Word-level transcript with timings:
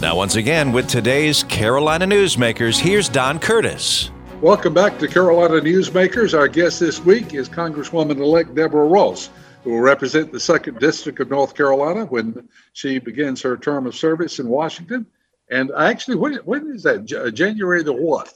Now, 0.00 0.14
once 0.14 0.36
again, 0.36 0.70
with 0.70 0.86
today's 0.86 1.42
Carolina 1.42 2.06
Newsmakers, 2.06 2.78
here's 2.78 3.08
Don 3.08 3.40
Curtis. 3.40 4.12
Welcome 4.40 4.72
back 4.72 4.96
to 5.00 5.08
Carolina 5.08 5.54
Newsmakers. 5.54 6.38
Our 6.38 6.46
guest 6.46 6.78
this 6.78 7.00
week 7.04 7.34
is 7.34 7.48
Congresswoman 7.48 8.18
elect 8.18 8.54
Deborah 8.54 8.86
Ross, 8.86 9.28
who 9.64 9.70
will 9.70 9.80
represent 9.80 10.30
the 10.30 10.38
2nd 10.38 10.78
District 10.78 11.18
of 11.18 11.30
North 11.30 11.56
Carolina 11.56 12.04
when 12.04 12.48
she 12.74 13.00
begins 13.00 13.42
her 13.42 13.56
term 13.56 13.88
of 13.88 13.96
service 13.96 14.38
in 14.38 14.46
Washington. 14.46 15.04
And 15.50 15.72
actually, 15.76 16.14
when, 16.14 16.34
when 16.44 16.72
is 16.72 16.84
that? 16.84 17.04
J- 17.04 17.32
January 17.32 17.82
the 17.82 17.92
what? 17.92 18.32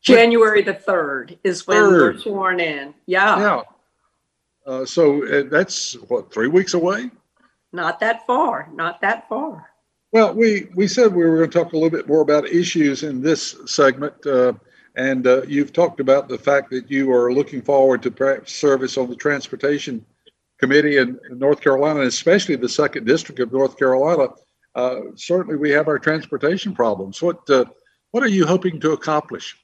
January 0.00 0.62
the 0.62 0.74
3rd 0.74 1.38
is 1.42 1.66
when 1.66 1.82
we 1.82 1.92
we're 1.92 2.18
sworn 2.18 2.60
in. 2.60 2.94
Yeah. 3.06 3.40
Yeah. 3.40 3.62
Uh, 4.64 4.84
so 4.84 5.26
uh, 5.26 5.42
that's 5.50 5.94
what, 5.94 6.32
three 6.32 6.46
weeks 6.46 6.74
away? 6.74 7.10
Not 7.72 7.98
that 7.98 8.24
far. 8.28 8.70
Not 8.72 9.00
that 9.00 9.28
far. 9.28 9.70
Well, 10.12 10.34
we, 10.34 10.68
we 10.74 10.88
said 10.88 11.14
we 11.14 11.24
were 11.24 11.38
going 11.38 11.50
to 11.50 11.58
talk 11.58 11.72
a 11.72 11.76
little 11.76 11.90
bit 11.90 12.08
more 12.08 12.22
about 12.22 12.48
issues 12.48 13.02
in 13.02 13.20
this 13.20 13.56
segment. 13.66 14.14
Uh, 14.26 14.54
and 14.96 15.26
uh, 15.26 15.42
you've 15.42 15.72
talked 15.72 16.00
about 16.00 16.28
the 16.28 16.38
fact 16.38 16.70
that 16.70 16.90
you 16.90 17.12
are 17.12 17.32
looking 17.32 17.62
forward 17.62 18.02
to 18.02 18.42
service 18.46 18.96
on 18.96 19.08
the 19.08 19.16
Transportation 19.16 20.04
Committee 20.58 20.96
in, 20.96 21.18
North 21.30 21.60
Carolina, 21.60 22.00
and 22.00 22.08
especially 22.08 22.56
the 22.56 22.68
Second 22.68 23.06
District 23.06 23.38
of 23.38 23.52
North 23.52 23.78
Carolina. 23.78 24.28
Uh, 24.74 25.00
certainly, 25.14 25.56
we 25.56 25.70
have 25.70 25.88
our 25.88 25.98
transportation 25.98 26.74
problems. 26.74 27.22
What 27.22 27.48
uh, 27.48 27.64
what 28.10 28.22
are 28.22 28.28
you 28.28 28.46
hoping 28.46 28.80
to 28.80 28.92
accomplish? 28.92 29.56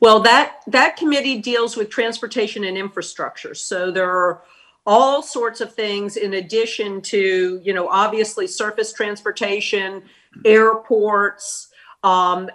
Well, 0.00 0.20
that 0.20 0.60
that 0.68 0.96
committee 0.96 1.40
deals 1.40 1.76
with 1.76 1.90
transportation 1.90 2.64
and 2.64 2.78
infrastructure. 2.78 3.54
So 3.54 3.90
there 3.90 4.10
are 4.10 4.42
all 4.88 5.22
sorts 5.22 5.60
of 5.60 5.74
things 5.74 6.16
in 6.16 6.32
addition 6.32 7.02
to, 7.02 7.60
you 7.62 7.74
know, 7.74 7.90
obviously 7.90 8.46
surface 8.46 8.90
transportation, 8.90 10.02
airports, 10.46 11.68
um, 12.02 12.48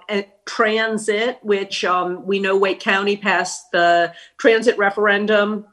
transit, 0.47 1.37
which 1.43 1.85
um, 1.85 2.25
we 2.25 2.39
know 2.39 2.57
Wake 2.57 2.79
County 2.79 3.15
passed 3.15 3.71
the 3.71 4.11
transit 4.39 4.75
referendum 4.79 5.67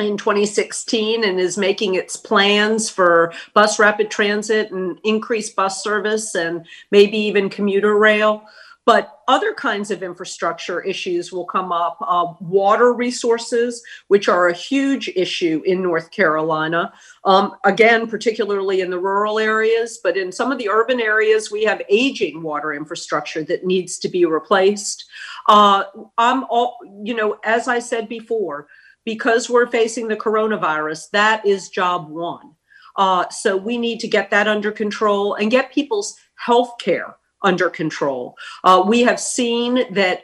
in 0.00 0.16
2016 0.16 1.22
and 1.22 1.38
is 1.38 1.56
making 1.56 1.94
its 1.94 2.16
plans 2.16 2.90
for 2.90 3.32
bus 3.54 3.78
rapid 3.78 4.10
transit 4.10 4.72
and 4.72 4.98
increased 5.04 5.54
bus 5.54 5.84
service 5.84 6.34
and 6.34 6.66
maybe 6.90 7.16
even 7.16 7.48
commuter 7.48 7.96
rail. 7.96 8.42
But 8.86 9.20
other 9.26 9.52
kinds 9.52 9.90
of 9.90 10.04
infrastructure 10.04 10.80
issues 10.80 11.32
will 11.32 11.44
come 11.44 11.72
up. 11.72 11.98
Uh, 12.00 12.34
water 12.40 12.92
resources, 12.92 13.82
which 14.06 14.28
are 14.28 14.46
a 14.46 14.54
huge 14.54 15.08
issue 15.16 15.60
in 15.66 15.82
North 15.82 16.12
Carolina, 16.12 16.92
um, 17.24 17.56
again, 17.64 18.06
particularly 18.06 18.80
in 18.80 18.90
the 18.90 18.98
rural 18.98 19.40
areas, 19.40 19.98
but 20.02 20.16
in 20.16 20.30
some 20.30 20.52
of 20.52 20.58
the 20.58 20.68
urban 20.68 21.00
areas, 21.00 21.50
we 21.50 21.64
have 21.64 21.82
aging 21.88 22.42
water 22.42 22.72
infrastructure 22.72 23.42
that 23.42 23.66
needs 23.66 23.98
to 23.98 24.08
be 24.08 24.24
replaced. 24.24 25.04
Uh, 25.48 25.84
I'm 26.16 26.44
all, 26.44 26.78
you 27.02 27.14
know, 27.14 27.38
as 27.42 27.66
I 27.66 27.80
said 27.80 28.08
before, 28.08 28.68
because 29.04 29.50
we're 29.50 29.70
facing 29.70 30.06
the 30.06 30.16
coronavirus, 30.16 31.10
that 31.10 31.44
is 31.44 31.70
job 31.70 32.08
one. 32.08 32.52
Uh, 32.94 33.28
so 33.30 33.56
we 33.56 33.78
need 33.78 33.98
to 34.00 34.08
get 34.08 34.30
that 34.30 34.46
under 34.46 34.70
control 34.70 35.34
and 35.34 35.50
get 35.50 35.72
people's 35.72 36.16
health 36.36 36.74
care 36.78 37.16
under 37.42 37.70
control. 37.70 38.36
Uh, 38.64 38.82
we 38.86 39.02
have 39.02 39.20
seen 39.20 39.92
that 39.92 40.22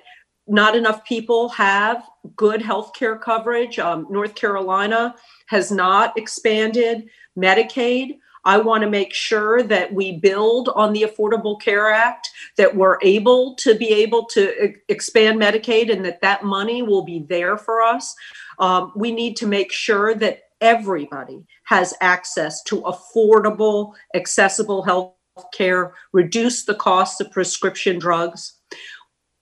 not 0.48 0.74
enough 0.76 1.04
people 1.04 1.48
have 1.50 2.04
good 2.36 2.60
health 2.60 2.92
care 2.94 3.16
coverage. 3.16 3.78
Um, 3.78 4.06
North 4.10 4.34
Carolina 4.34 5.14
has 5.46 5.70
not 5.70 6.16
expanded 6.18 7.08
Medicaid. 7.38 8.18
I 8.44 8.58
want 8.58 8.82
to 8.82 8.90
make 8.90 9.14
sure 9.14 9.62
that 9.62 9.92
we 9.92 10.18
build 10.18 10.68
on 10.70 10.92
the 10.92 11.02
Affordable 11.02 11.60
Care 11.60 11.92
Act, 11.92 12.28
that 12.56 12.74
we're 12.74 12.98
able 13.02 13.54
to 13.56 13.76
be 13.76 13.90
able 13.90 14.24
to 14.26 14.74
expand 14.88 15.40
Medicaid 15.40 15.92
and 15.92 16.04
that 16.04 16.20
that 16.22 16.42
money 16.42 16.82
will 16.82 17.04
be 17.04 17.24
there 17.28 17.56
for 17.56 17.80
us. 17.80 18.14
Um, 18.58 18.92
we 18.96 19.12
need 19.12 19.36
to 19.36 19.46
make 19.46 19.70
sure 19.70 20.14
that 20.16 20.42
everybody 20.60 21.44
has 21.64 21.94
access 22.00 22.62
to 22.64 22.82
affordable, 22.82 23.92
accessible 24.14 24.82
health 24.82 25.14
care, 25.52 25.94
reduce 26.12 26.64
the 26.64 26.74
costs 26.74 27.20
of 27.20 27.30
prescription 27.30 27.98
drugs. 27.98 28.54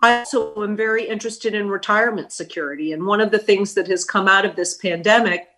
I 0.02 0.20
also 0.20 0.62
am 0.62 0.76
very 0.76 1.06
interested 1.06 1.54
in 1.54 1.68
retirement 1.68 2.32
security. 2.32 2.92
And 2.92 3.04
one 3.04 3.20
of 3.20 3.30
the 3.30 3.38
things 3.38 3.74
that 3.74 3.88
has 3.88 4.04
come 4.04 4.28
out 4.28 4.46
of 4.46 4.56
this 4.56 4.76
pandemic 4.78 5.48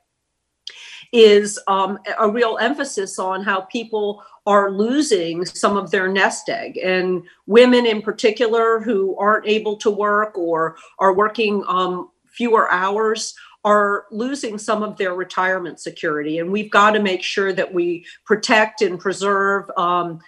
is 1.12 1.60
um, 1.68 1.98
a 2.18 2.28
real 2.28 2.58
emphasis 2.60 3.18
on 3.18 3.44
how 3.44 3.60
people 3.62 4.22
are 4.46 4.72
losing 4.72 5.44
some 5.44 5.76
of 5.76 5.90
their 5.90 6.08
nest 6.08 6.48
egg. 6.48 6.78
And 6.78 7.22
women 7.46 7.86
in 7.86 8.02
particular 8.02 8.80
who 8.80 9.16
aren't 9.18 9.46
able 9.46 9.76
to 9.76 9.90
work 9.90 10.36
or 10.36 10.76
are 10.98 11.14
working 11.14 11.62
um, 11.68 12.10
fewer 12.26 12.70
hours 12.72 13.34
are 13.64 14.06
losing 14.10 14.58
some 14.58 14.82
of 14.82 14.96
their 14.96 15.14
retirement 15.14 15.80
security. 15.80 16.38
And 16.38 16.50
we've 16.50 16.70
got 16.70 16.92
to 16.92 17.00
make 17.00 17.22
sure 17.22 17.52
that 17.52 17.72
we 17.72 18.04
protect 18.26 18.82
and 18.82 18.98
preserve 18.98 19.70
um, 19.76 20.20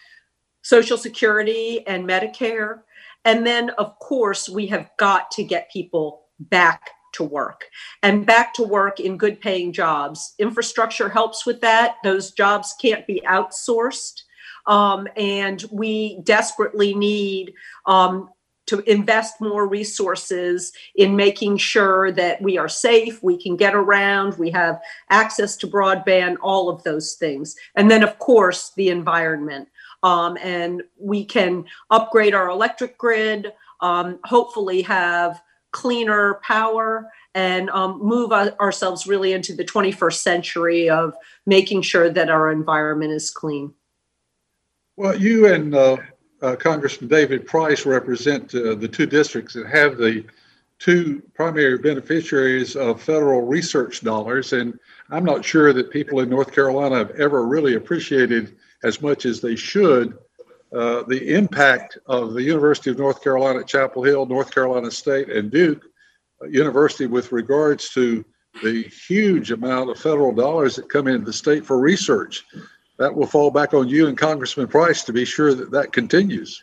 Social 0.62 0.96
Security 0.96 1.86
and 1.86 2.08
Medicare. 2.08 2.80
And 3.24 3.46
then, 3.46 3.70
of 3.70 3.98
course, 3.98 4.48
we 4.48 4.66
have 4.68 4.88
got 4.98 5.30
to 5.32 5.44
get 5.44 5.70
people 5.70 6.26
back 6.38 6.90
to 7.14 7.24
work 7.24 7.64
and 8.02 8.26
back 8.26 8.52
to 8.54 8.62
work 8.62 9.00
in 9.00 9.16
good 9.16 9.40
paying 9.40 9.72
jobs. 9.72 10.34
Infrastructure 10.38 11.08
helps 11.08 11.46
with 11.46 11.60
that. 11.60 11.96
Those 12.04 12.32
jobs 12.32 12.74
can't 12.80 13.06
be 13.06 13.22
outsourced. 13.26 14.22
Um, 14.66 15.06
and 15.16 15.62
we 15.70 16.20
desperately 16.22 16.94
need 16.94 17.52
um, 17.86 18.30
to 18.66 18.80
invest 18.90 19.40
more 19.40 19.66
resources 19.66 20.72
in 20.94 21.16
making 21.16 21.58
sure 21.58 22.10
that 22.12 22.40
we 22.40 22.56
are 22.56 22.68
safe, 22.68 23.22
we 23.22 23.40
can 23.40 23.56
get 23.56 23.74
around, 23.74 24.38
we 24.38 24.50
have 24.50 24.80
access 25.10 25.56
to 25.58 25.66
broadband, 25.66 26.36
all 26.42 26.68
of 26.68 26.82
those 26.82 27.14
things. 27.14 27.56
And 27.74 27.90
then, 27.90 28.02
of 28.02 28.18
course, 28.18 28.72
the 28.76 28.88
environment. 28.88 29.68
Um, 30.02 30.36
and 30.42 30.82
we 30.98 31.24
can 31.24 31.64
upgrade 31.90 32.34
our 32.34 32.48
electric 32.48 32.98
grid, 32.98 33.52
um, 33.80 34.18
hopefully, 34.24 34.82
have 34.82 35.42
cleaner 35.72 36.40
power 36.42 37.10
and 37.34 37.68
um, 37.70 37.98
move 38.00 38.32
ourselves 38.32 39.06
really 39.06 39.32
into 39.32 39.54
the 39.54 39.64
21st 39.64 40.14
century 40.14 40.88
of 40.88 41.14
making 41.46 41.82
sure 41.82 42.08
that 42.08 42.30
our 42.30 42.50
environment 42.50 43.12
is 43.12 43.30
clean. 43.30 43.74
Well, 44.96 45.18
you 45.18 45.52
and 45.52 45.74
uh, 45.74 45.96
uh, 46.44 46.54
Congressman 46.56 47.08
David 47.08 47.46
Price 47.46 47.86
represent 47.86 48.54
uh, 48.54 48.74
the 48.74 48.86
two 48.88 49.06
districts 49.06 49.54
that 49.54 49.66
have 49.66 49.96
the 49.96 50.24
two 50.78 51.22
primary 51.32 51.78
beneficiaries 51.78 52.76
of 52.76 53.00
federal 53.00 53.42
research 53.42 54.02
dollars. 54.02 54.52
And 54.52 54.78
I'm 55.10 55.24
not 55.24 55.42
sure 55.42 55.72
that 55.72 55.90
people 55.90 56.20
in 56.20 56.28
North 56.28 56.52
Carolina 56.52 56.96
have 56.96 57.12
ever 57.12 57.46
really 57.46 57.76
appreciated 57.76 58.56
as 58.82 59.00
much 59.00 59.24
as 59.24 59.40
they 59.40 59.56
should 59.56 60.18
uh, 60.76 61.04
the 61.04 61.34
impact 61.34 61.96
of 62.06 62.34
the 62.34 62.42
University 62.42 62.90
of 62.90 62.98
North 62.98 63.22
Carolina 63.22 63.60
at 63.60 63.66
Chapel 63.66 64.02
Hill, 64.02 64.26
North 64.26 64.50
Carolina 64.50 64.90
State, 64.90 65.30
and 65.30 65.50
Duke 65.50 65.82
uh, 66.42 66.46
University 66.46 67.06
with 67.06 67.32
regards 67.32 67.88
to 67.90 68.22
the 68.62 68.82
huge 68.82 69.50
amount 69.50 69.88
of 69.90 69.98
federal 69.98 70.32
dollars 70.32 70.76
that 70.76 70.90
come 70.90 71.08
into 71.08 71.24
the 71.24 71.32
state 71.32 71.64
for 71.64 71.78
research 71.78 72.44
that 72.98 73.14
will 73.14 73.26
fall 73.26 73.50
back 73.50 73.74
on 73.74 73.88
you 73.88 74.06
and 74.06 74.16
Congressman 74.16 74.68
Price 74.68 75.02
to 75.04 75.12
be 75.12 75.24
sure 75.24 75.54
that 75.54 75.70
that 75.70 75.92
continues. 75.92 76.62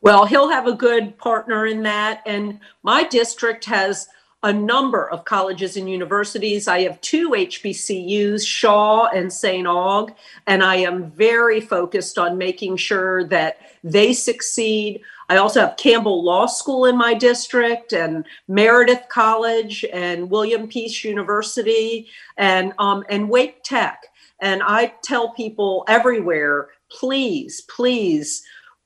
Well, 0.00 0.26
he'll 0.26 0.50
have 0.50 0.66
a 0.66 0.74
good 0.74 1.16
partner 1.18 1.66
in 1.66 1.82
that. 1.84 2.22
And 2.26 2.60
my 2.82 3.04
district 3.04 3.64
has 3.64 4.08
a 4.46 4.52
number 4.52 5.10
of 5.10 5.24
colleges 5.24 5.76
and 5.76 5.90
universities. 5.90 6.68
I 6.68 6.82
have 6.82 7.00
two 7.00 7.30
HBCUs, 7.30 8.46
Shaw 8.46 9.06
and 9.06 9.32
St. 9.32 9.66
Aug, 9.66 10.14
and 10.46 10.62
I 10.62 10.76
am 10.76 11.10
very 11.10 11.60
focused 11.60 12.16
on 12.16 12.38
making 12.38 12.76
sure 12.76 13.24
that 13.24 13.58
they 13.82 14.12
succeed. 14.12 15.00
I 15.28 15.38
also 15.38 15.62
have 15.62 15.76
Campbell 15.76 16.22
Law 16.22 16.46
School 16.46 16.84
in 16.86 16.96
my 16.96 17.12
district, 17.12 17.92
and 17.92 18.24
Meredith 18.46 19.08
College, 19.08 19.84
and 19.92 20.30
William 20.30 20.68
Peace 20.68 21.02
University, 21.02 22.08
and 22.36 22.72
um, 22.78 23.04
and 23.08 23.28
Wake 23.28 23.64
Tech. 23.64 24.04
And 24.38 24.62
I 24.62 24.94
tell 25.02 25.30
people 25.30 25.84
everywhere, 25.88 26.68
please, 26.88 27.62
please 27.62 28.44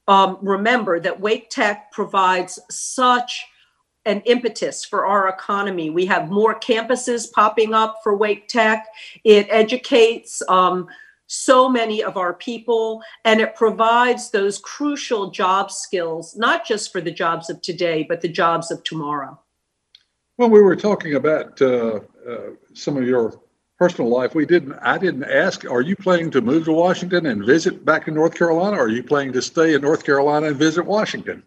um, 0.08 0.38
remember 0.40 1.00
that 1.00 1.20
Wake 1.20 1.50
Tech 1.50 1.92
provides 1.92 2.58
such 2.70 3.44
an 4.04 4.22
impetus 4.22 4.84
for 4.84 5.06
our 5.06 5.28
economy. 5.28 5.90
We 5.90 6.06
have 6.06 6.30
more 6.30 6.58
campuses 6.58 7.30
popping 7.30 7.74
up 7.74 7.98
for 8.02 8.16
Wake 8.16 8.48
Tech. 8.48 8.86
It 9.24 9.46
educates 9.50 10.42
um, 10.48 10.88
so 11.26 11.68
many 11.68 12.02
of 12.02 12.16
our 12.16 12.34
people 12.34 13.02
and 13.24 13.40
it 13.40 13.54
provides 13.54 14.30
those 14.30 14.58
crucial 14.58 15.30
job 15.30 15.70
skills, 15.70 16.34
not 16.36 16.66
just 16.66 16.90
for 16.90 17.00
the 17.00 17.10
jobs 17.10 17.50
of 17.50 17.62
today, 17.62 18.04
but 18.08 18.20
the 18.20 18.28
jobs 18.28 18.70
of 18.70 18.82
tomorrow. 18.84 19.38
Well, 20.38 20.50
we 20.50 20.62
were 20.62 20.76
talking 20.76 21.14
about 21.14 21.60
uh, 21.60 22.00
uh, 22.28 22.38
some 22.72 22.96
of 22.96 23.04
your 23.04 23.38
personal 23.80 24.10
life, 24.10 24.34
we 24.34 24.44
didn't. 24.44 24.74
I 24.82 24.98
didn't 24.98 25.24
ask. 25.24 25.64
Are 25.64 25.80
you 25.80 25.96
planning 25.96 26.30
to 26.32 26.42
move 26.42 26.66
to 26.66 26.72
Washington 26.72 27.24
and 27.24 27.42
visit 27.42 27.82
back 27.82 28.08
in 28.08 28.14
North 28.14 28.34
Carolina? 28.34 28.76
Or 28.76 28.84
are 28.84 28.88
you 28.88 29.02
planning 29.02 29.32
to 29.32 29.40
stay 29.40 29.72
in 29.72 29.80
North 29.80 30.04
Carolina 30.04 30.48
and 30.48 30.56
visit 30.56 30.84
Washington? 30.84 31.42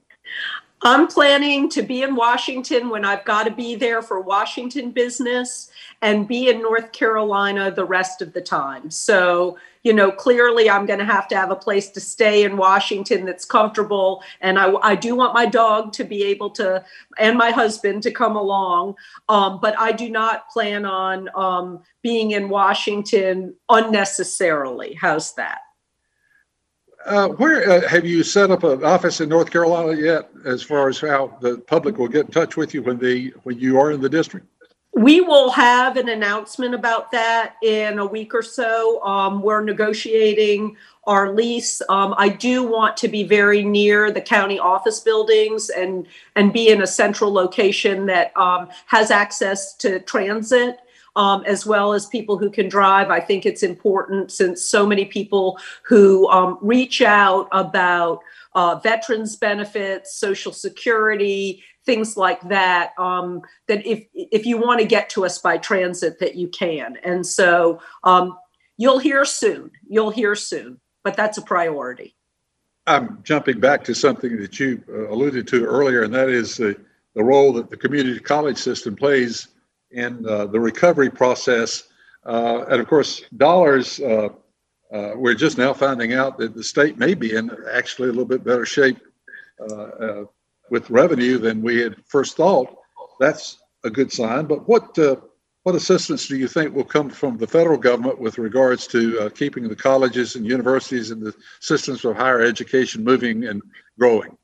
I'm 0.86 1.08
planning 1.08 1.70
to 1.70 1.82
be 1.82 2.04
in 2.04 2.14
Washington 2.14 2.90
when 2.90 3.06
I've 3.06 3.24
got 3.24 3.46
to 3.46 3.52
be 3.52 3.76
there 3.76 4.02
for 4.02 4.20
Washington 4.20 4.92
business 4.92 5.72
and 6.02 6.28
be 6.28 6.50
in 6.50 6.62
North 6.62 6.92
Carolina 6.92 7.72
the 7.72 7.86
rest 7.86 8.22
of 8.22 8.34
the 8.34 8.42
time. 8.42 8.92
So, 8.92 9.58
you 9.84 9.94
know, 9.94 10.12
clearly 10.12 10.70
I'm 10.70 10.86
going 10.86 11.00
to 11.00 11.06
have 11.06 11.30
to 11.30 11.38
have 11.38 11.52
a 11.52 11.56
place 11.56 11.90
to 11.92 12.02
stay 12.02 12.44
in 12.44 12.58
Washington 12.58 13.26
that's 13.26 13.46
comfortable. 13.46 14.24
And 14.42 14.60
I, 14.60 14.74
I 14.82 14.96
do 14.96 15.16
want 15.16 15.34
my 15.34 15.46
dog 15.46 15.94
to 15.94 16.04
be 16.04 16.24
able 16.24 16.50
to, 16.52 16.84
and 17.18 17.38
my 17.38 17.52
husband 17.52 18.04
to 18.04 18.12
come 18.12 18.36
along. 18.36 18.96
Um, 19.30 19.60
but 19.62 19.80
I 19.80 19.94
do 19.94 20.10
not 20.10 20.50
plan 20.50 20.86
on 20.86 21.30
um, 21.34 21.82
being 22.02 22.32
in 22.32 22.50
Washington 22.50 23.56
unnecessarily. 23.70 24.98
How's 25.00 25.34
that? 25.36 25.60
Uh, 27.06 27.28
where 27.30 27.70
uh, 27.70 27.88
have 27.88 28.06
you 28.06 28.24
set 28.24 28.50
up 28.50 28.64
an 28.64 28.84
office 28.84 29.20
in 29.20 29.28
North 29.28 29.52
Carolina 29.52 30.00
yet? 30.00 30.30
As 30.46 30.64
far 30.64 30.88
as 30.88 31.00
how 31.00 31.38
the 31.42 31.58
public 31.58 31.98
will 31.98 32.08
get 32.08 32.26
in 32.28 32.32
touch 32.32 32.56
with 32.56 32.74
you 32.74 32.82
when 32.82 32.98
the 32.98 33.34
when 33.44 33.60
you 33.60 33.78
are 33.78 33.92
in 33.92 34.02
the 34.02 34.10
district. 34.10 34.48
We 34.96 35.22
will 35.22 35.50
have 35.50 35.98
an 35.98 36.08
announcement 36.08 36.76
about 36.76 37.12
that 37.12 37.56
in 37.64 37.98
a 37.98 38.06
week 38.06 38.36
or 38.36 38.44
so. 38.44 39.04
Um, 39.04 39.42
we're 39.42 39.64
negotiating 39.64 40.78
our 41.06 41.34
lease. 41.34 41.82
Um, 41.90 42.14
I 42.16 42.30
do 42.30 42.62
want 42.64 42.96
to 42.98 43.08
be 43.08 43.24
very 43.24 43.64
near 43.64 44.12
the 44.12 44.22
county 44.22 44.60
office 44.60 45.00
buildings 45.00 45.70
and 45.70 46.08
and 46.36 46.54
be 46.54 46.70
in 46.70 46.84
a 46.84 46.88
central 46.88 47.34
location 47.34 48.06
that 48.06 48.38
um, 48.38 48.70
has 48.86 49.10
access 49.12 49.74
to 49.78 50.00
transit 50.02 50.80
um, 51.16 51.44
as 51.46 51.66
well 51.66 51.94
as 51.94 52.06
people 52.08 52.38
who 52.38 52.50
can 52.50 52.70
drive. 52.70 53.10
I 53.10 53.20
think 53.20 53.46
it's 53.46 53.64
important 53.64 54.32
since 54.32 54.64
so 54.64 54.86
many 54.86 55.06
people 55.06 55.60
who 55.84 56.30
um, 56.30 56.58
reach 56.62 57.02
out 57.02 57.48
about 57.52 58.20
uh, 58.56 58.76
veterans 58.80 59.36
benefits, 59.36 60.16
Social 60.16 60.52
Security, 60.52 61.64
things 61.86 62.18
like 62.18 62.42
that. 62.50 62.92
Um, 62.98 63.42
that 63.68 63.86
if 63.86 64.06
if 64.14 64.46
you 64.46 64.58
want 64.58 64.80
to 64.80 64.86
get 64.86 65.10
to 65.12 65.26
us 65.26 65.40
by 65.40 65.58
transit, 65.58 66.20
that 66.20 66.36
you 66.36 66.48
can. 66.48 66.98
And 67.04 67.26
so 67.26 67.82
um, 68.04 68.38
you'll 68.78 69.00
hear 69.00 69.26
soon. 69.26 69.72
You'll 69.88 70.12
hear 70.12 70.36
soon. 70.36 70.80
But 71.04 71.18
that's 71.18 71.38
a 71.38 71.42
priority. 71.42 72.16
I'm 72.88 73.20
jumping 73.24 73.60
back 73.60 73.84
to 73.86 73.96
something 73.96 74.38
that 74.42 74.60
you 74.60 74.84
uh, 74.90 75.10
alluded 75.10 75.48
to 75.50 75.66
earlier, 75.66 76.04
and 76.04 76.14
that 76.14 76.30
is 76.30 76.58
the, 76.58 76.76
the 77.16 77.24
role 77.24 77.54
that 77.54 77.70
the 77.70 77.78
community 77.78 78.20
college 78.20 78.58
system 78.58 78.96
plays 78.96 79.50
in 79.94 80.28
uh, 80.28 80.46
the 80.46 80.60
recovery 80.60 81.10
process. 81.10 81.84
Uh, 82.26 82.66
and 82.70 82.82
of 82.82 82.88
course, 82.88 83.24
dollars, 83.38 84.00
uh, 84.00 84.30
uh, 84.92 85.12
we're 85.16 85.34
just 85.34 85.58
now 85.58 85.74
finding 85.74 86.14
out 86.14 86.38
that 86.38 86.54
the 86.56 86.64
state 86.64 86.98
may 86.98 87.14
be 87.14 87.36
in 87.36 87.52
actually 87.72 88.10
a 88.10 88.12
little 88.12 88.26
bit 88.26 88.44
better 88.44 88.66
shape 88.66 88.98
uh, 89.70 90.24
with 90.70 90.90
revenue 90.90 91.38
than 91.38 91.62
we 91.62 91.80
had 91.80 91.96
first 92.06 92.38
thought. 92.38 92.76
That's 93.20 93.58
a 93.84 93.90
good 93.90 94.12
sign. 94.12 94.46
But 94.46 94.68
what 94.68 94.98
what 95.64 95.76
assistance 95.76 96.28
do 96.28 96.36
you 96.36 96.48
think 96.48 96.76
will 96.76 96.84
come 96.84 97.10
from 97.10 97.38
the 97.38 97.48
federal 97.48 97.78
government 97.78 98.20
with 98.20 98.38
regards 98.38 98.86
to 98.88 99.20
uh, 99.22 99.30
keeping 99.30 99.68
the 99.68 99.76
colleges 99.76 100.36
and 100.36 100.46
universities 100.46 101.10
and 101.10 101.22
the 101.22 101.34
systems 101.62 102.04
of 102.04 102.18
higher 102.18 102.42
education 102.42 103.04
moving 103.04 103.46
and 103.46 103.62
growing? 103.98 104.38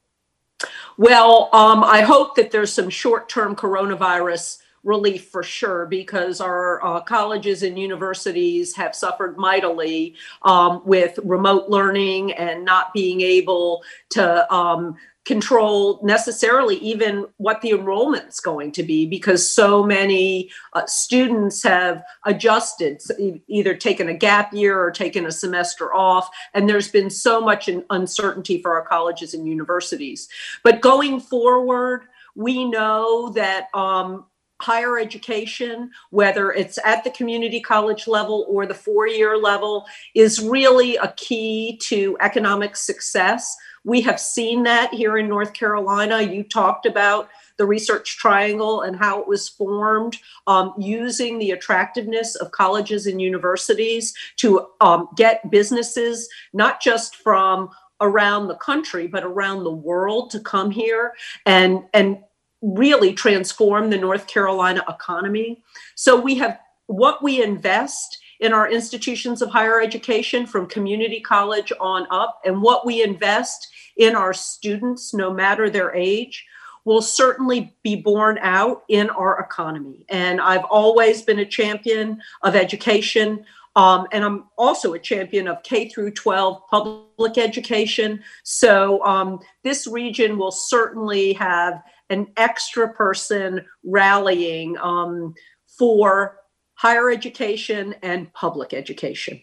Well, 0.97 1.49
um, 1.51 1.83
I 1.83 2.01
hope 2.01 2.35
that 2.35 2.51
there's 2.51 2.71
some 2.71 2.89
short 2.89 3.27
term 3.29 3.55
coronavirus 3.55 4.59
relief 4.83 5.29
for 5.29 5.43
sure 5.43 5.85
because 5.85 6.41
our 6.41 6.83
uh, 6.83 7.01
colleges 7.01 7.63
and 7.63 7.77
universities 7.77 8.75
have 8.75 8.95
suffered 8.95 9.37
mightily 9.37 10.15
um, 10.43 10.81
with 10.85 11.19
remote 11.23 11.69
learning 11.69 12.31
and 12.33 12.63
not 12.63 12.93
being 12.93 13.21
able 13.21 13.83
to 14.09 14.53
um, 14.53 14.95
control 15.25 15.99
necessarily 16.01 16.77
even 16.77 17.25
what 17.37 17.61
the 17.61 17.69
enrollment's 17.69 18.39
going 18.39 18.71
to 18.71 18.81
be 18.81 19.05
because 19.05 19.47
so 19.47 19.83
many 19.83 20.49
uh, 20.73 20.85
students 20.87 21.61
have 21.61 22.03
adjusted 22.25 22.99
either 23.47 23.75
taken 23.75 24.09
a 24.09 24.13
gap 24.13 24.51
year 24.53 24.79
or 24.79 24.89
taken 24.89 25.27
a 25.27 25.31
semester 25.31 25.93
off 25.93 26.29
and 26.55 26.67
there's 26.67 26.87
been 26.87 27.11
so 27.11 27.39
much 27.39 27.69
uncertainty 27.91 28.59
for 28.59 28.71
our 28.73 28.83
colleges 28.83 29.35
and 29.35 29.47
universities. 29.47 30.29
But 30.63 30.81
going 30.81 31.19
forward 31.19 32.07
we 32.35 32.65
know 32.65 33.29
that 33.35 33.67
um, 33.73 34.25
higher 34.61 34.99
education, 34.99 35.91
whether 36.09 36.51
it's 36.51 36.77
at 36.85 37.03
the 37.03 37.11
community 37.11 37.61
college 37.61 38.07
level 38.07 38.45
or 38.49 38.65
the 38.65 38.73
four 38.73 39.07
year 39.07 39.37
level, 39.37 39.85
is 40.15 40.41
really 40.41 40.97
a 40.97 41.13
key 41.17 41.79
to 41.83 42.17
economic 42.19 42.75
success. 42.75 43.55
We 43.85 44.01
have 44.01 44.19
seen 44.19 44.63
that 44.63 44.93
here 44.93 45.17
in 45.17 45.29
North 45.29 45.53
Carolina. 45.53 46.21
You 46.21 46.43
talked 46.43 46.85
about 46.85 47.29
the 47.57 47.65
research 47.65 48.17
triangle 48.17 48.81
and 48.81 48.95
how 48.95 49.21
it 49.21 49.27
was 49.27 49.47
formed 49.49 50.17
um, 50.47 50.73
using 50.77 51.39
the 51.39 51.51
attractiveness 51.51 52.35
of 52.35 52.51
colleges 52.51 53.05
and 53.05 53.21
universities 53.21 54.13
to 54.37 54.67
um, 54.81 55.07
get 55.15 55.49
businesses, 55.49 56.27
not 56.53 56.81
just 56.81 57.15
from 57.15 57.69
around 58.01 58.47
the 58.47 58.55
country 58.55 59.07
but 59.07 59.23
around 59.23 59.63
the 59.63 59.71
world 59.71 60.29
to 60.31 60.39
come 60.39 60.71
here 60.71 61.13
and 61.45 61.83
and 61.93 62.17
really 62.61 63.13
transform 63.13 63.89
the 63.89 63.97
North 63.97 64.27
Carolina 64.27 64.83
economy. 64.89 65.61
So 65.95 66.19
we 66.19 66.35
have 66.35 66.59
what 66.87 67.23
we 67.23 67.41
invest 67.43 68.17
in 68.39 68.53
our 68.53 68.69
institutions 68.71 69.41
of 69.41 69.49
higher 69.49 69.81
education 69.81 70.45
from 70.45 70.65
community 70.67 71.19
college 71.19 71.71
on 71.79 72.07
up 72.09 72.39
and 72.45 72.61
what 72.61 72.85
we 72.85 73.03
invest 73.03 73.67
in 73.97 74.15
our 74.15 74.33
students, 74.33 75.13
no 75.13 75.31
matter 75.31 75.69
their 75.69 75.93
age, 75.93 76.45
will 76.85 77.01
certainly 77.01 77.75
be 77.83 77.95
borne 77.95 78.39
out 78.41 78.83
in 78.87 79.09
our 79.09 79.39
economy. 79.39 80.05
And 80.09 80.39
I've 80.39 80.63
always 80.65 81.21
been 81.21 81.39
a 81.39 81.45
champion 81.45 82.21
of 82.41 82.55
education. 82.55 83.45
Um, 83.75 84.07
and 84.11 84.23
I'm 84.23 84.45
also 84.57 84.93
a 84.93 84.99
champion 84.99 85.47
of 85.47 85.61
K 85.63 85.89
through 85.89 86.11
12 86.11 86.61
public 86.69 87.37
education. 87.37 88.23
So 88.43 89.03
um, 89.05 89.39
this 89.63 89.85
region 89.85 90.37
will 90.37 90.51
certainly 90.51 91.33
have 91.33 91.83
an 92.09 92.27
extra 92.37 92.91
person 92.93 93.65
rallying 93.83 94.77
um, 94.77 95.33
for 95.67 96.37
higher 96.73 97.11
education 97.11 97.95
and 98.01 98.31
public 98.33 98.73
education. 98.73 99.41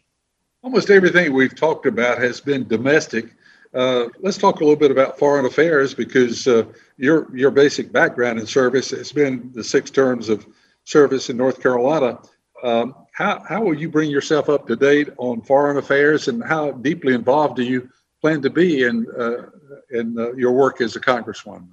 Almost 0.63 0.91
everything 0.91 1.33
we've 1.33 1.55
talked 1.55 1.87
about 1.87 2.19
has 2.19 2.41
been 2.41 2.67
domestic. 2.67 3.35
Uh, 3.75 4.07
let's 4.21 4.39
talk 4.39 4.57
a 4.57 4.65
little 4.65 4.75
bit 4.75 4.91
about 4.91 5.19
foreign 5.19 5.45
affairs 5.45 5.93
because 5.93 6.49
uh, 6.49 6.65
your 6.97 7.35
your 7.37 7.51
basic 7.51 7.93
background 7.93 8.39
in 8.39 8.47
service 8.47 8.91
has 8.91 9.13
been 9.13 9.51
the 9.55 9.63
six 9.63 9.91
terms 9.91 10.29
of 10.29 10.47
service 10.85 11.31
in 11.31 11.37
North 11.37 11.61
Carolina. 11.61 12.19
Um, 12.63 12.95
how 13.13 13.43
how 13.47 13.63
will 13.63 13.75
you 13.75 13.91
bring 13.91 14.11
yourself 14.11 14.49
up 14.49 14.67
to 14.69 14.77
date 14.77 15.11
on 15.19 15.43
foreign 15.43 15.77
affairs, 15.77 16.29
and 16.29 16.43
how 16.43 16.73
deeply 16.73 17.13
involved 17.13 17.57
do 17.57 17.63
you 17.63 17.89
plan 18.23 18.41
to 18.43 18.51
be 18.51 18.85
in 18.85 19.07
uh, 19.19 19.51
in 19.91 20.19
uh, 20.19 20.33
your 20.33 20.53
work 20.53 20.81
as 20.81 20.97
a 20.97 21.01
congresswoman? 21.01 21.69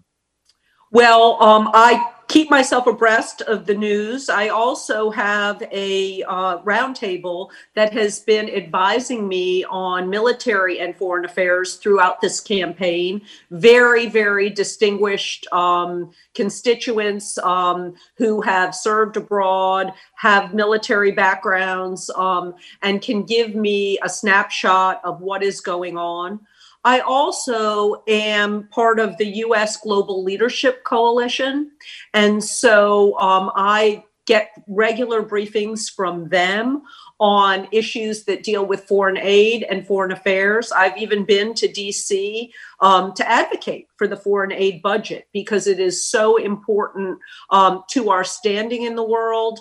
Well, 0.93 1.41
um, 1.41 1.71
I 1.73 2.11
keep 2.27 2.51
myself 2.51 2.85
abreast 2.85 3.41
of 3.41 3.65
the 3.65 3.73
news. 3.73 4.29
I 4.29 4.49
also 4.49 5.09
have 5.09 5.63
a 5.71 6.21
uh, 6.21 6.59
roundtable 6.59 7.49
that 7.73 7.91
has 7.93 8.19
been 8.19 8.47
advising 8.47 9.27
me 9.27 9.63
on 9.63 10.07
military 10.07 10.79
and 10.79 10.95
foreign 10.95 11.25
affairs 11.25 11.77
throughout 11.77 12.21
this 12.21 12.39
campaign. 12.39 13.23
Very, 13.49 14.05
very 14.05 14.51
distinguished 14.51 15.47
um, 15.51 16.11
constituents 16.35 17.39
um, 17.39 17.95
who 18.15 18.39
have 18.41 18.75
served 18.75 19.17
abroad, 19.17 19.93
have 20.13 20.53
military 20.53 21.11
backgrounds, 21.11 22.11
um, 22.11 22.53
and 22.83 23.01
can 23.01 23.23
give 23.23 23.55
me 23.55 23.97
a 24.03 24.09
snapshot 24.09 25.01
of 25.03 25.21
what 25.21 25.41
is 25.41 25.59
going 25.59 25.97
on. 25.97 26.39
I 26.83 26.99
also 26.99 28.03
am 28.07 28.67
part 28.69 28.99
of 28.99 29.17
the 29.17 29.37
US 29.37 29.77
Global 29.77 30.23
Leadership 30.23 30.83
Coalition. 30.83 31.71
And 32.13 32.43
so 32.43 33.17
um, 33.19 33.51
I 33.55 34.03
get 34.25 34.51
regular 34.67 35.21
briefings 35.21 35.91
from 35.93 36.29
them 36.29 36.81
on 37.19 37.67
issues 37.71 38.25
that 38.25 38.43
deal 38.43 38.65
with 38.65 38.85
foreign 38.85 39.17
aid 39.17 39.63
and 39.69 39.85
foreign 39.85 40.11
affairs. 40.11 40.71
I've 40.71 40.97
even 40.97 41.25
been 41.25 41.53
to 41.55 41.67
DC 41.67 42.49
um, 42.79 43.13
to 43.13 43.29
advocate 43.29 43.87
for 43.97 44.07
the 44.07 44.17
foreign 44.17 44.51
aid 44.51 44.81
budget 44.81 45.27
because 45.33 45.67
it 45.67 45.79
is 45.79 46.09
so 46.09 46.37
important 46.37 47.19
um, 47.49 47.83
to 47.91 48.09
our 48.09 48.23
standing 48.23 48.83
in 48.83 48.95
the 48.95 49.03
world. 49.03 49.59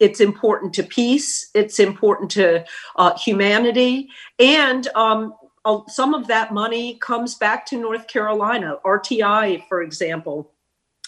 It's 0.00 0.20
important 0.20 0.74
to 0.74 0.82
peace. 0.82 1.50
It's 1.54 1.78
important 1.78 2.30
to 2.32 2.64
uh, 2.96 3.16
humanity. 3.18 4.08
And 4.38 4.86
um, 4.88 5.34
some 5.88 6.14
of 6.14 6.26
that 6.28 6.52
money 6.52 6.94
comes 6.94 7.34
back 7.34 7.66
to 7.66 7.80
North 7.80 8.06
Carolina. 8.06 8.76
RTI, 8.84 9.66
for 9.68 9.82
example, 9.82 10.52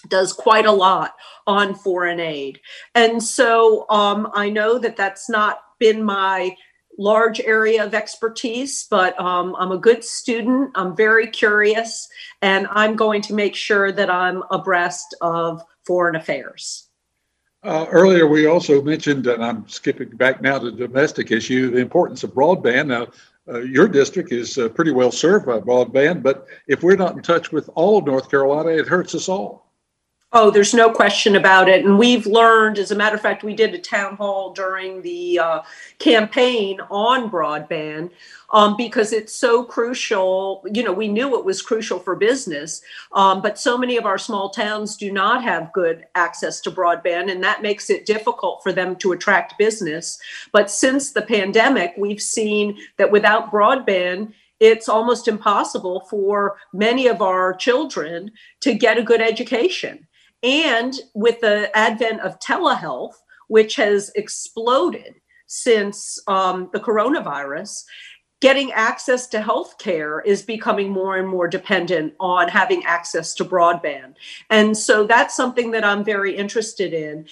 does 0.08 0.32
quite 0.32 0.66
a 0.66 0.72
lot 0.72 1.14
on 1.46 1.74
foreign 1.74 2.20
aid. 2.20 2.60
And 2.94 3.22
so 3.22 3.88
um, 3.90 4.30
I 4.34 4.50
know 4.50 4.78
that 4.78 4.96
that's 4.96 5.28
not 5.28 5.60
been 5.78 6.02
my 6.02 6.56
large 6.98 7.40
area 7.40 7.84
of 7.84 7.94
expertise, 7.94 8.86
but 8.90 9.18
um, 9.20 9.56
I'm 9.58 9.72
a 9.72 9.78
good 9.78 10.04
student. 10.04 10.70
I'm 10.74 10.94
very 10.94 11.26
curious, 11.26 12.08
and 12.42 12.66
I'm 12.70 12.96
going 12.96 13.22
to 13.22 13.34
make 13.34 13.54
sure 13.54 13.90
that 13.92 14.10
I'm 14.10 14.42
abreast 14.50 15.16
of 15.20 15.62
foreign 15.86 16.16
affairs. 16.16 16.88
Uh, 17.62 17.86
earlier, 17.90 18.26
we 18.26 18.46
also 18.46 18.80
mentioned, 18.80 19.26
and 19.26 19.44
I'm 19.44 19.68
skipping 19.68 20.10
back 20.10 20.40
now 20.40 20.58
to 20.58 20.70
domestic 20.72 21.30
issue, 21.30 21.70
the 21.70 21.78
importance 21.78 22.22
of 22.22 22.32
broadband. 22.32 22.86
Now, 22.86 23.08
uh, 23.50 23.60
your 23.60 23.88
district 23.88 24.32
is 24.32 24.58
uh, 24.58 24.68
pretty 24.68 24.92
well 24.92 25.10
served 25.10 25.46
by 25.46 25.58
broadband, 25.58 26.22
but 26.22 26.46
if 26.66 26.82
we're 26.82 26.96
not 26.96 27.16
in 27.16 27.22
touch 27.22 27.52
with 27.52 27.68
all 27.74 27.98
of 27.98 28.06
North 28.06 28.30
Carolina, 28.30 28.70
it 28.70 28.86
hurts 28.86 29.14
us 29.14 29.28
all. 29.28 29.69
Oh, 30.32 30.52
there's 30.52 30.72
no 30.72 30.92
question 30.92 31.34
about 31.34 31.68
it. 31.68 31.84
And 31.84 31.98
we've 31.98 32.24
learned, 32.24 32.78
as 32.78 32.92
a 32.92 32.94
matter 32.94 33.16
of 33.16 33.20
fact, 33.20 33.42
we 33.42 33.52
did 33.52 33.74
a 33.74 33.78
town 33.78 34.14
hall 34.14 34.52
during 34.52 35.02
the 35.02 35.40
uh, 35.40 35.62
campaign 35.98 36.78
on 36.88 37.28
broadband 37.28 38.10
um, 38.50 38.76
because 38.76 39.12
it's 39.12 39.34
so 39.34 39.64
crucial. 39.64 40.64
You 40.72 40.84
know, 40.84 40.92
we 40.92 41.08
knew 41.08 41.36
it 41.36 41.44
was 41.44 41.60
crucial 41.60 41.98
for 41.98 42.14
business, 42.14 42.80
um, 43.10 43.42
but 43.42 43.58
so 43.58 43.76
many 43.76 43.96
of 43.96 44.06
our 44.06 44.18
small 44.18 44.50
towns 44.50 44.96
do 44.96 45.10
not 45.10 45.42
have 45.42 45.72
good 45.72 46.04
access 46.14 46.60
to 46.60 46.70
broadband, 46.70 47.28
and 47.28 47.42
that 47.42 47.60
makes 47.60 47.90
it 47.90 48.06
difficult 48.06 48.62
for 48.62 48.72
them 48.72 48.94
to 48.96 49.10
attract 49.10 49.58
business. 49.58 50.20
But 50.52 50.70
since 50.70 51.10
the 51.10 51.22
pandemic, 51.22 51.94
we've 51.98 52.22
seen 52.22 52.78
that 52.98 53.10
without 53.10 53.50
broadband, 53.50 54.32
it's 54.60 54.88
almost 54.88 55.26
impossible 55.26 56.06
for 56.08 56.56
many 56.72 57.08
of 57.08 57.20
our 57.20 57.52
children 57.54 58.30
to 58.60 58.74
get 58.74 58.98
a 58.98 59.02
good 59.02 59.22
education. 59.22 60.06
And 60.42 60.94
with 61.14 61.40
the 61.40 61.76
advent 61.76 62.20
of 62.20 62.38
telehealth, 62.40 63.14
which 63.48 63.76
has 63.76 64.10
exploded 64.14 65.14
since 65.46 66.18
um, 66.28 66.70
the 66.72 66.80
coronavirus, 66.80 67.84
getting 68.40 68.72
access 68.72 69.26
to 69.26 69.40
health 69.40 69.76
care 69.78 70.20
is 70.20 70.42
becoming 70.42 70.90
more 70.90 71.18
and 71.18 71.28
more 71.28 71.48
dependent 71.48 72.14
on 72.20 72.48
having 72.48 72.84
access 72.84 73.34
to 73.34 73.44
broadband. 73.44 74.14
And 74.48 74.76
so 74.76 75.06
that's 75.06 75.36
something 75.36 75.72
that 75.72 75.84
I'm 75.84 76.04
very 76.04 76.34
interested 76.34 76.94
in. 76.94 77.26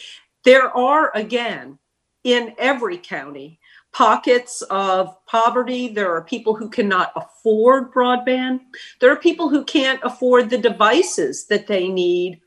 There 0.44 0.76
are, 0.76 1.10
again, 1.14 1.78
in 2.24 2.54
every 2.58 2.98
county, 2.98 3.58
pockets 3.92 4.60
of 4.62 5.16
poverty. 5.26 5.88
There 5.88 6.14
are 6.14 6.22
people 6.22 6.54
who 6.54 6.68
cannot 6.68 7.12
afford 7.16 7.92
broadband. 7.92 8.60
There 9.00 9.10
are 9.10 9.16
people 9.16 9.48
who 9.48 9.64
can't 9.64 10.00
afford 10.02 10.50
the 10.50 10.58
devices 10.58 11.46
that 11.46 11.66
they 11.66 11.88
need 11.88 12.40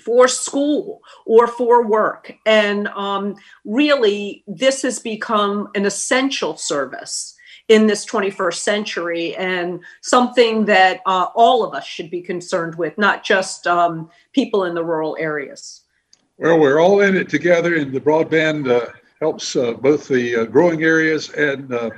for 0.00 0.28
school 0.28 1.00
or 1.26 1.46
for 1.46 1.86
work. 1.86 2.32
And 2.46 2.88
um, 2.88 3.36
really, 3.64 4.44
this 4.46 4.82
has 4.82 4.98
become 4.98 5.68
an 5.74 5.86
essential 5.86 6.56
service 6.56 7.36
in 7.68 7.86
this 7.86 8.04
21st 8.04 8.54
century 8.54 9.36
and 9.36 9.80
something 10.00 10.64
that 10.64 11.00
uh, 11.06 11.26
all 11.36 11.62
of 11.62 11.72
us 11.72 11.86
should 11.86 12.10
be 12.10 12.20
concerned 12.20 12.74
with, 12.74 12.98
not 12.98 13.22
just 13.22 13.66
um, 13.68 14.10
people 14.32 14.64
in 14.64 14.74
the 14.74 14.84
rural 14.84 15.16
areas. 15.20 15.82
Well, 16.38 16.58
we're 16.58 16.80
all 16.80 17.00
in 17.00 17.16
it 17.16 17.28
together, 17.28 17.76
and 17.76 17.92
the 17.92 18.00
broadband 18.00 18.68
uh, 18.68 18.90
helps 19.20 19.54
uh, 19.54 19.74
both 19.74 20.08
the 20.08 20.36
uh, 20.36 20.44
growing 20.46 20.82
areas 20.82 21.30
and 21.30 21.72
uh, 21.72 21.90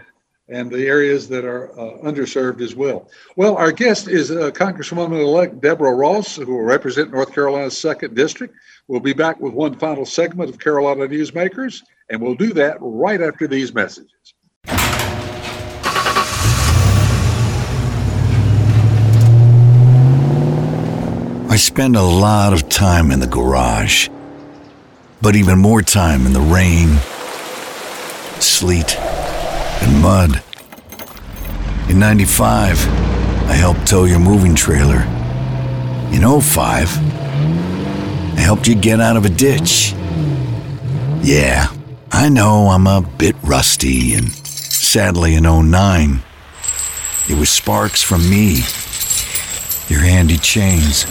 and 0.53 0.71
the 0.71 0.87
areas 0.87 1.29
that 1.29 1.45
are 1.45 1.73
uh, 1.73 1.99
underserved 2.03 2.61
as 2.61 2.77
well. 2.77 3.09
Well, 3.37 3.57
our 3.57 3.73
guest 3.73 4.07
is 4.07 4.31
uh, 4.31 4.51
Congresswoman-elect 4.51 5.61
Deborah 5.61 5.95
Ross, 5.95 6.37
who 6.37 6.55
will 6.55 6.63
represent 6.63 7.11
North 7.11 7.33
Carolina's 7.33 7.77
second 7.77 8.15
district. 8.15 8.55
We'll 8.87 9.01
be 9.01 9.15
back 9.15 9.41
with 9.41 9.55
one 9.55 9.79
final 9.79 10.05
segment 10.05 10.51
of 10.51 10.59
Carolina 10.59 11.07
Newsmakers, 11.07 11.83
and 12.11 12.21
we'll 12.21 12.35
do 12.35 12.53
that 12.53 12.77
right 12.81 13.23
after 13.23 13.49
these 13.49 13.73
messages. 13.73 14.13
I 21.49 21.57
spend 21.57 21.97
a 21.97 22.03
lot 22.03 22.53
of 22.53 22.69
time 22.69 23.11
in 23.11 23.21
the 23.21 23.27
garage, 23.27 24.09
but 25.21 25.35
even 25.37 25.59
more 25.59 25.83
time 25.83 26.27
in 26.27 26.33
the 26.33 26.41
rain, 26.41 26.99
sleet, 28.41 28.99
and 29.83 30.03
mud. 30.03 30.43
In 31.89 31.99
95, 31.99 32.87
I 33.49 33.55
helped 33.55 33.87
tow 33.87 34.05
your 34.05 34.19
moving 34.19 34.55
trailer. 34.55 35.03
In 36.13 36.23
05, 36.41 36.89
I 38.37 38.41
helped 38.41 38.67
you 38.67 38.75
get 38.75 39.01
out 39.01 39.17
of 39.17 39.25
a 39.25 39.29
ditch. 39.29 39.93
Yeah, 41.23 41.73
I 42.11 42.29
know 42.29 42.69
I'm 42.69 42.87
a 42.87 43.03
bit 43.19 43.37
rusty, 43.43 44.15
and 44.15 44.31
sadly 44.33 45.35
in 45.35 45.45
09, 45.45 46.23
it 47.29 47.39
was 47.39 47.51
sparks 47.51 48.03
from 48.03 48.29
me, 48.29 48.63
your 49.89 50.01
handy 50.01 50.39
chains, 50.39 51.05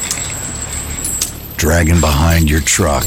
dragging 1.58 2.00
behind 2.00 2.50
your 2.50 2.62
truck 2.62 3.06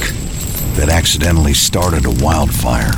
that 0.76 0.88
accidentally 0.88 1.54
started 1.54 2.06
a 2.06 2.25
wildfire. 2.25 2.92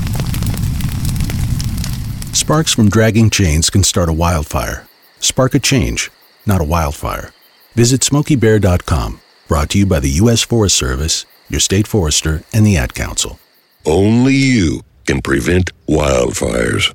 Sparks 2.47 2.73
from 2.73 2.89
dragging 2.89 3.29
chains 3.29 3.71
can 3.71 3.83
start 3.83 4.09
a 4.09 4.13
wildfire. 4.13 4.87
Spark 5.19 5.57
a 5.57 5.59
change, 5.59 6.13
not 6.47 6.61
a 6.61 6.71
wildfire. 6.77 7.35
Visit 7.75 8.03
smokeybear.com. 8.03 9.21
Brought 9.49 9.71
to 9.71 9.79
you 9.79 9.85
by 9.85 9.99
the 9.99 10.11
U.S. 10.23 10.43
Forest 10.43 10.77
Service, 10.77 11.27
your 11.49 11.59
state 11.59 11.89
forester, 11.89 12.45
and 12.53 12.65
the 12.65 12.77
Ad 12.77 12.95
Council. 12.95 13.41
Only 13.85 14.35
you 14.35 14.83
can 15.07 15.23
prevent 15.23 15.73
wildfires. 15.89 16.95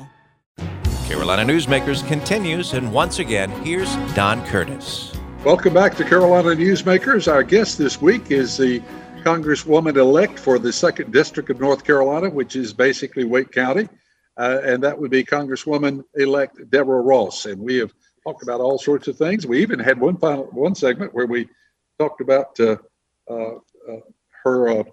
Carolina 1.11 1.43
Newsmakers 1.43 2.07
continues, 2.07 2.71
and 2.71 2.93
once 2.93 3.19
again, 3.19 3.51
here's 3.65 3.93
Don 4.15 4.41
Curtis. 4.45 5.11
Welcome 5.43 5.73
back 5.73 5.93
to 5.95 6.05
Carolina 6.05 6.51
Newsmakers. 6.51 7.29
Our 7.29 7.43
guest 7.43 7.77
this 7.77 8.01
week 8.01 8.31
is 8.31 8.55
the 8.55 8.81
Congresswoman 9.17 9.97
elect 9.97 10.39
for 10.39 10.57
the 10.57 10.71
second 10.71 11.11
district 11.11 11.49
of 11.49 11.59
North 11.59 11.83
Carolina, 11.83 12.29
which 12.29 12.55
is 12.55 12.71
basically 12.71 13.25
Wake 13.25 13.51
County, 13.51 13.89
uh, 14.37 14.61
and 14.63 14.81
that 14.83 14.97
would 14.97 15.11
be 15.11 15.21
Congresswoman 15.21 16.01
elect 16.15 16.69
Deborah 16.69 17.01
Ross. 17.01 17.45
And 17.45 17.59
we 17.59 17.75
have 17.75 17.91
talked 18.25 18.41
about 18.41 18.61
all 18.61 18.77
sorts 18.77 19.09
of 19.09 19.17
things. 19.17 19.45
We 19.45 19.61
even 19.61 19.79
had 19.79 19.99
one 19.99 20.15
final 20.15 20.45
one 20.45 20.75
segment 20.75 21.13
where 21.13 21.27
we 21.27 21.49
talked 21.99 22.21
about 22.21 22.57
uh, 22.57 22.77
uh, 23.29 23.55
uh 23.85 23.99
her 24.45 24.69
uh, 24.69 24.83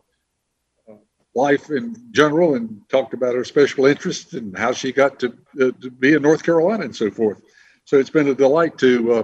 life 1.38 1.70
in 1.70 1.94
general 2.10 2.56
and 2.56 2.82
talked 2.88 3.14
about 3.14 3.34
her 3.34 3.44
special 3.44 3.86
interest 3.86 4.34
and 4.34 4.58
how 4.58 4.72
she 4.72 4.92
got 4.92 5.20
to, 5.20 5.28
uh, 5.60 5.70
to 5.80 5.90
be 5.90 6.14
in 6.14 6.22
North 6.22 6.42
Carolina 6.42 6.84
and 6.84 6.94
so 6.94 7.10
forth. 7.10 7.40
So 7.84 7.96
it's 7.96 8.10
been 8.10 8.28
a 8.28 8.34
delight 8.34 8.76
to 8.78 9.12
uh, 9.14 9.22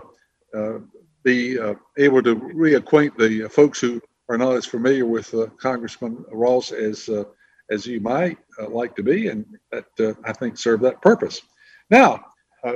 uh, 0.56 0.78
be 1.24 1.58
uh, 1.58 1.74
able 1.98 2.22
to 2.22 2.36
reacquaint 2.36 3.18
the 3.18 3.48
folks 3.48 3.80
who 3.80 4.00
are 4.28 4.38
not 4.38 4.54
as 4.54 4.64
familiar 4.64 5.06
with 5.06 5.34
uh, 5.34 5.46
Congressman 5.58 6.24
Ross 6.30 6.70
as 6.70 7.08
uh, 7.08 7.24
as 7.70 7.86
you 7.86 7.98
might 8.00 8.38
like 8.68 8.94
to 8.94 9.02
be, 9.02 9.28
and 9.28 9.46
that 9.72 10.16
I 10.24 10.32
think 10.34 10.58
served 10.58 10.82
that 10.82 11.00
purpose. 11.00 11.40
Now, 11.88 12.20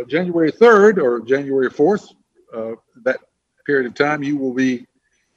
January 0.08 0.50
3rd 0.50 0.96
or 0.96 1.20
January 1.20 1.68
4th, 1.68 2.08
that 3.04 3.20
period 3.66 3.86
of 3.86 3.94
time, 3.94 4.22
you 4.22 4.38
will 4.38 4.54
be 4.54 4.86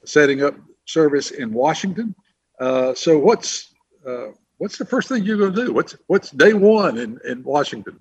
setting 0.06 0.42
up 0.42 0.54
service 0.86 1.32
in 1.32 1.52
Washington. 1.52 2.14
so 2.94 3.18
what's 3.18 3.71
uh, 4.06 4.28
what's 4.58 4.78
the 4.78 4.84
first 4.84 5.08
thing 5.08 5.24
you're 5.24 5.38
going 5.38 5.54
to 5.54 5.66
do? 5.66 5.72
What's 5.72 5.96
what's 6.06 6.30
day 6.30 6.52
one 6.52 6.98
in, 6.98 7.18
in 7.24 7.42
Washington? 7.42 8.00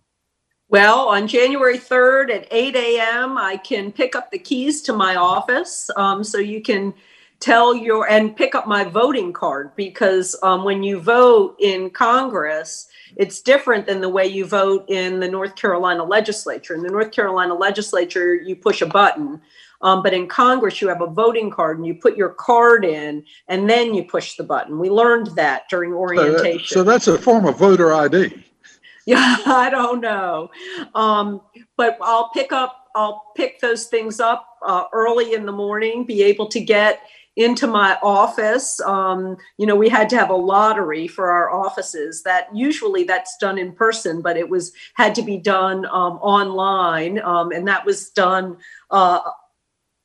Well, 0.69 1.09
on 1.09 1.27
January 1.27 1.77
3rd 1.77 2.31
at 2.31 2.47
8 2.49 2.75
a.m., 2.77 3.37
I 3.37 3.57
can 3.57 3.91
pick 3.91 4.15
up 4.15 4.31
the 4.31 4.39
keys 4.39 4.81
to 4.83 4.93
my 4.93 5.17
office. 5.17 5.89
Um, 5.97 6.23
so 6.23 6.37
you 6.37 6.61
can 6.61 6.93
tell 7.41 7.75
your 7.75 8.07
and 8.09 8.37
pick 8.37 8.55
up 8.55 8.67
my 8.67 8.85
voting 8.85 9.33
card 9.33 9.75
because 9.75 10.33
um, 10.43 10.63
when 10.63 10.81
you 10.81 10.99
vote 10.99 11.57
in 11.59 11.89
Congress, 11.89 12.87
it's 13.17 13.41
different 13.41 13.85
than 13.85 13.99
the 13.99 14.07
way 14.07 14.25
you 14.25 14.45
vote 14.45 14.85
in 14.89 15.19
the 15.19 15.27
North 15.27 15.55
Carolina 15.55 16.03
legislature. 16.03 16.75
In 16.75 16.83
the 16.83 16.89
North 16.89 17.11
Carolina 17.11 17.53
legislature, 17.53 18.35
you 18.35 18.55
push 18.55 18.81
a 18.81 18.85
button. 18.85 19.41
Um, 19.81 20.03
but 20.03 20.13
in 20.13 20.27
Congress, 20.27 20.81
you 20.81 20.87
have 20.87 21.01
a 21.01 21.07
voting 21.07 21.49
card 21.49 21.77
and 21.77 21.85
you 21.85 21.95
put 21.95 22.15
your 22.15 22.29
card 22.29 22.85
in 22.85 23.23
and 23.47 23.69
then 23.69 23.93
you 23.93 24.03
push 24.03 24.35
the 24.35 24.43
button. 24.43 24.79
We 24.79 24.89
learned 24.89 25.27
that 25.35 25.69
during 25.69 25.93
orientation. 25.93 26.67
So, 26.67 26.83
that, 26.83 27.01
so 27.01 27.09
that's 27.13 27.19
a 27.19 27.23
form 27.23 27.45
of 27.45 27.57
voter 27.57 27.93
ID. 27.93 28.43
Yeah, 29.07 29.37
I 29.47 29.71
don't 29.71 29.99
know. 29.99 30.51
Um, 30.93 31.41
but 31.75 31.97
I'll 32.01 32.29
pick 32.29 32.51
up, 32.51 32.87
I'll 32.95 33.31
pick 33.35 33.59
those 33.59 33.87
things 33.87 34.19
up 34.19 34.45
uh, 34.63 34.83
early 34.93 35.33
in 35.33 35.47
the 35.47 35.51
morning, 35.51 36.05
be 36.05 36.21
able 36.21 36.47
to 36.49 36.59
get 36.59 37.01
into 37.35 37.65
my 37.65 37.97
office. 38.03 38.79
Um, 38.81 39.37
you 39.57 39.65
know, 39.65 39.75
we 39.75 39.89
had 39.89 40.09
to 40.09 40.17
have 40.17 40.29
a 40.29 40.35
lottery 40.35 41.07
for 41.07 41.31
our 41.31 41.49
offices. 41.49 42.23
That 42.23 42.47
usually 42.53 43.03
that's 43.03 43.37
done 43.37 43.57
in 43.57 43.71
person, 43.71 44.21
but 44.21 44.37
it 44.37 44.49
was 44.49 44.73
had 44.95 45.15
to 45.15 45.21
be 45.21 45.37
done 45.37 45.85
um, 45.85 46.19
online, 46.21 47.19
um, 47.21 47.51
and 47.51 47.67
that 47.67 47.85
was 47.85 48.09
done 48.09 48.57
uh, 48.89 49.21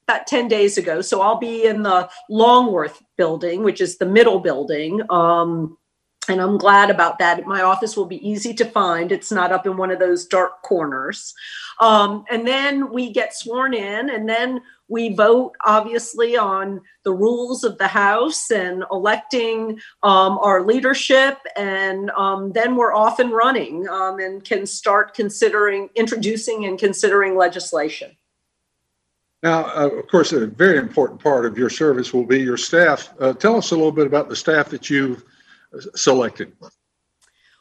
about 0.08 0.26
10 0.26 0.48
days 0.48 0.78
ago. 0.78 1.00
So 1.00 1.20
I'll 1.20 1.38
be 1.38 1.64
in 1.64 1.82
the 1.82 2.08
Longworth 2.30 3.02
building, 3.16 3.62
which 3.62 3.80
is 3.80 3.98
the 3.98 4.06
middle 4.06 4.38
building. 4.40 5.02
Um, 5.10 5.76
and 6.28 6.40
I'm 6.40 6.58
glad 6.58 6.90
about 6.90 7.18
that. 7.18 7.44
My 7.46 7.62
office 7.62 7.96
will 7.96 8.06
be 8.06 8.28
easy 8.28 8.52
to 8.54 8.64
find. 8.64 9.12
It's 9.12 9.30
not 9.30 9.52
up 9.52 9.66
in 9.66 9.76
one 9.76 9.90
of 9.90 9.98
those 9.98 10.26
dark 10.26 10.62
corners. 10.62 11.32
Um, 11.80 12.24
and 12.30 12.46
then 12.46 12.90
we 12.92 13.12
get 13.12 13.34
sworn 13.34 13.74
in, 13.74 14.10
and 14.10 14.28
then 14.28 14.60
we 14.88 15.14
vote, 15.14 15.52
obviously, 15.64 16.36
on 16.36 16.80
the 17.04 17.12
rules 17.12 17.64
of 17.64 17.78
the 17.78 17.86
House 17.86 18.50
and 18.50 18.84
electing 18.90 19.78
um, 20.02 20.38
our 20.38 20.62
leadership. 20.62 21.38
And 21.56 22.10
um, 22.10 22.52
then 22.52 22.76
we're 22.76 22.94
off 22.94 23.18
and 23.18 23.32
running 23.32 23.88
um, 23.88 24.18
and 24.18 24.42
can 24.42 24.66
start 24.66 25.14
considering, 25.14 25.90
introducing, 25.94 26.64
and 26.64 26.78
considering 26.78 27.36
legislation. 27.36 28.15
Now, 29.46 29.64
uh, 29.76 29.90
of 29.90 30.08
course, 30.08 30.32
a 30.32 30.48
very 30.48 30.76
important 30.76 31.22
part 31.22 31.46
of 31.46 31.56
your 31.56 31.70
service 31.70 32.12
will 32.12 32.26
be 32.26 32.40
your 32.40 32.56
staff. 32.56 33.14
Uh, 33.20 33.32
tell 33.32 33.54
us 33.54 33.70
a 33.70 33.76
little 33.76 33.92
bit 33.92 34.04
about 34.04 34.28
the 34.28 34.34
staff 34.34 34.70
that 34.70 34.90
you've 34.90 35.22
selected? 35.94 36.52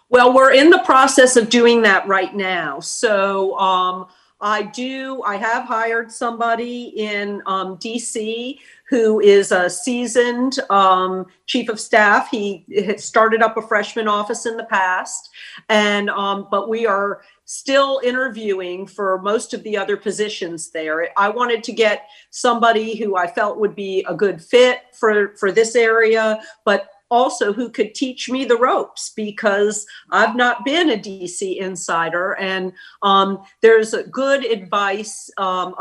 Well, 0.09 0.33
we're 0.33 0.53
in 0.53 0.71
the 0.71 0.79
process 0.79 1.35
of 1.35 1.47
doing 1.47 1.83
that 1.83 2.07
right 2.07 2.33
now. 2.35 2.79
So 2.79 3.55
um, 3.59 4.07
I 4.41 4.63
do, 4.63 5.21
I 5.27 5.37
have 5.37 5.65
hired 5.65 6.11
somebody 6.11 6.85
in 6.97 7.43
um, 7.45 7.77
DC 7.77 8.57
who 8.89 9.19
is 9.19 9.51
a 9.51 9.69
seasoned 9.69 10.59
um, 10.71 11.25
chief 11.45 11.69
of 11.69 11.79
staff. 11.79 12.29
He 12.29 12.65
had 12.83 12.99
started 12.99 13.43
up 13.43 13.57
a 13.57 13.61
freshman 13.61 14.07
office 14.07 14.45
in 14.45 14.57
the 14.57 14.65
past, 14.65 15.29
and 15.69 16.09
um, 16.09 16.47
but 16.51 16.69
we 16.69 16.85
are 16.85 17.21
still 17.45 18.01
interviewing 18.03 18.87
for 18.87 19.21
most 19.21 19.53
of 19.53 19.63
the 19.63 19.77
other 19.77 19.95
positions 19.95 20.71
there. 20.71 21.09
I 21.15 21.29
wanted 21.29 21.63
to 21.65 21.71
get 21.71 22.09
somebody 22.31 22.95
who 22.95 23.15
I 23.15 23.27
felt 23.27 23.59
would 23.59 23.75
be 23.75 24.03
a 24.07 24.15
good 24.15 24.41
fit 24.41 24.81
for 24.93 25.35
for 25.37 25.51
this 25.51 25.75
area, 25.75 26.41
but 26.65 26.89
also 27.15 27.53
who 27.53 27.69
could 27.69 27.95
teach 27.95 28.29
me 28.29 28.43
the 28.43 28.57
ropes 28.57 29.13
because 29.15 29.87
I've 30.11 30.35
not 30.35 30.65
been 30.65 30.89
a 30.89 30.97
DC 30.97 31.57
insider. 31.57 32.33
And 32.33 32.73
um, 33.03 33.41
there's 33.61 33.95
good 34.11 34.43
advice 34.43 35.31
um, 35.37 35.73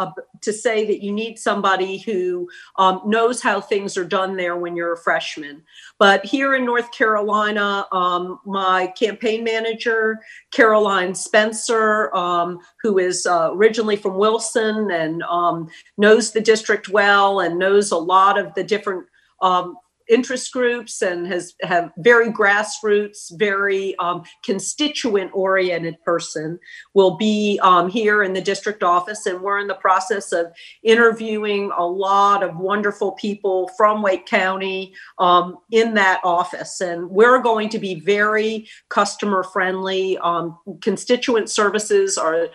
to 0.42 0.52
say 0.52 0.86
that 0.86 1.02
you 1.02 1.10
need 1.10 1.36
somebody 1.36 1.98
who 1.98 2.48
um, 2.76 3.02
knows 3.04 3.42
how 3.42 3.60
things 3.60 3.96
are 3.96 4.04
done 4.04 4.36
there 4.36 4.56
when 4.56 4.76
you're 4.76 4.92
a 4.92 4.96
freshman. 4.96 5.62
But 5.98 6.24
here 6.24 6.54
in 6.54 6.64
North 6.64 6.92
Carolina, 6.92 7.86
um, 7.90 8.38
my 8.46 8.86
campaign 8.96 9.42
manager, 9.42 10.20
Caroline 10.52 11.16
Spencer, 11.16 12.14
um, 12.14 12.60
who 12.80 12.98
is 12.98 13.26
uh, 13.26 13.50
originally 13.52 13.96
from 13.96 14.18
Wilson 14.18 14.92
and 14.92 15.24
um, 15.24 15.68
knows 15.98 16.30
the 16.30 16.40
district 16.40 16.88
well 16.88 17.40
and 17.40 17.58
knows 17.58 17.90
a 17.90 17.96
lot 17.96 18.38
of 18.38 18.54
the 18.54 18.62
different 18.62 19.06
um, 19.40 19.76
interest 20.08 20.52
groups 20.52 21.02
and 21.02 21.26
has 21.26 21.54
have 21.62 21.90
very 21.98 22.30
grassroots, 22.30 23.36
very 23.38 23.96
um, 23.96 24.22
constituent 24.44 25.30
oriented 25.34 26.00
person 26.04 26.58
will 26.94 27.16
be 27.16 27.58
um, 27.62 27.88
here 27.88 28.22
in 28.22 28.32
the 28.32 28.40
district 28.40 28.82
office, 28.82 29.26
and 29.26 29.40
we're 29.40 29.58
in 29.58 29.66
the 29.66 29.74
process 29.74 30.32
of 30.32 30.46
interviewing 30.82 31.70
a 31.76 31.86
lot 31.86 32.42
of 32.42 32.56
wonderful 32.56 33.12
people 33.12 33.68
from 33.76 34.02
Wake 34.02 34.26
County 34.26 34.94
um, 35.18 35.58
in 35.70 35.94
that 35.94 36.20
office, 36.24 36.80
and 36.80 37.10
we're 37.10 37.40
going 37.40 37.68
to 37.70 37.78
be 37.78 38.00
very 38.00 38.68
customer 38.88 39.42
friendly. 39.42 40.18
Um, 40.18 40.58
constituent 40.80 41.50
services 41.50 42.18
are 42.18 42.48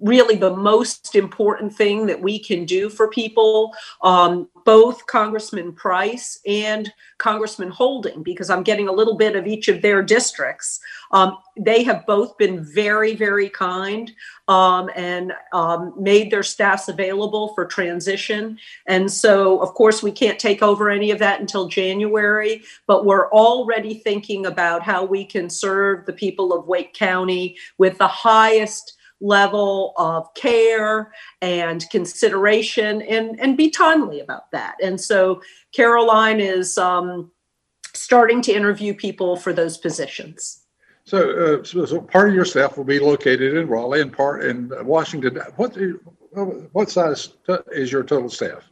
really 0.00 0.36
the 0.36 0.56
most 0.56 1.14
important 1.14 1.74
thing 1.74 2.06
that 2.06 2.20
we 2.20 2.38
can 2.38 2.64
do 2.64 2.88
for 2.88 3.08
people. 3.08 3.72
Um, 4.02 4.48
both 4.64 5.06
Congressman 5.06 5.72
Price 5.72 6.40
and 6.46 6.92
Congressman 7.16 7.70
Holding, 7.70 8.22
because 8.22 8.50
I'm 8.50 8.62
getting 8.62 8.86
a 8.86 8.92
little 8.92 9.16
bit 9.16 9.34
of 9.34 9.46
each 9.46 9.68
of 9.68 9.80
their 9.80 10.02
districts. 10.02 10.80
Um, 11.10 11.38
they 11.56 11.82
have 11.84 12.04
both 12.04 12.36
been 12.36 12.62
very, 12.62 13.14
very 13.14 13.48
kind 13.48 14.12
um, 14.46 14.90
and 14.94 15.32
um, 15.54 15.94
made 15.98 16.30
their 16.30 16.42
staffs 16.42 16.88
available 16.88 17.54
for 17.54 17.64
transition. 17.64 18.58
And 18.86 19.10
so, 19.10 19.58
of 19.60 19.72
course, 19.72 20.02
we 20.02 20.12
can't 20.12 20.38
take 20.38 20.62
over 20.62 20.90
any 20.90 21.10
of 21.10 21.18
that 21.20 21.40
until 21.40 21.66
January, 21.68 22.62
but 22.86 23.06
we're 23.06 23.30
already 23.30 23.94
thinking 23.94 24.44
about 24.44 24.82
how 24.82 25.02
we 25.02 25.24
can 25.24 25.48
serve 25.48 26.04
the 26.04 26.12
people 26.12 26.52
of 26.52 26.66
Wake 26.66 26.92
County 26.92 27.56
with 27.78 27.96
the 27.96 28.06
highest 28.06 28.97
level 29.20 29.94
of 29.96 30.32
care 30.34 31.12
and 31.42 31.88
consideration 31.90 33.02
and, 33.02 33.38
and 33.40 33.56
be 33.56 33.70
timely 33.70 34.20
about 34.20 34.50
that. 34.52 34.76
And 34.82 35.00
so 35.00 35.42
Caroline 35.72 36.40
is 36.40 36.78
um, 36.78 37.30
starting 37.94 38.40
to 38.42 38.52
interview 38.52 38.94
people 38.94 39.36
for 39.36 39.52
those 39.52 39.76
positions. 39.76 40.62
So, 41.04 41.60
uh, 41.60 41.64
so, 41.64 41.86
so, 41.86 42.00
part 42.02 42.28
of 42.28 42.34
your 42.34 42.44
staff 42.44 42.76
will 42.76 42.84
be 42.84 42.98
located 42.98 43.56
in 43.56 43.66
Raleigh 43.66 44.02
and 44.02 44.12
part 44.12 44.44
in 44.44 44.70
Washington. 44.84 45.40
What 45.56 45.74
what 46.72 46.90
size 46.90 47.30
is 47.72 47.90
your 47.90 48.02
total 48.02 48.28
staff? 48.28 48.62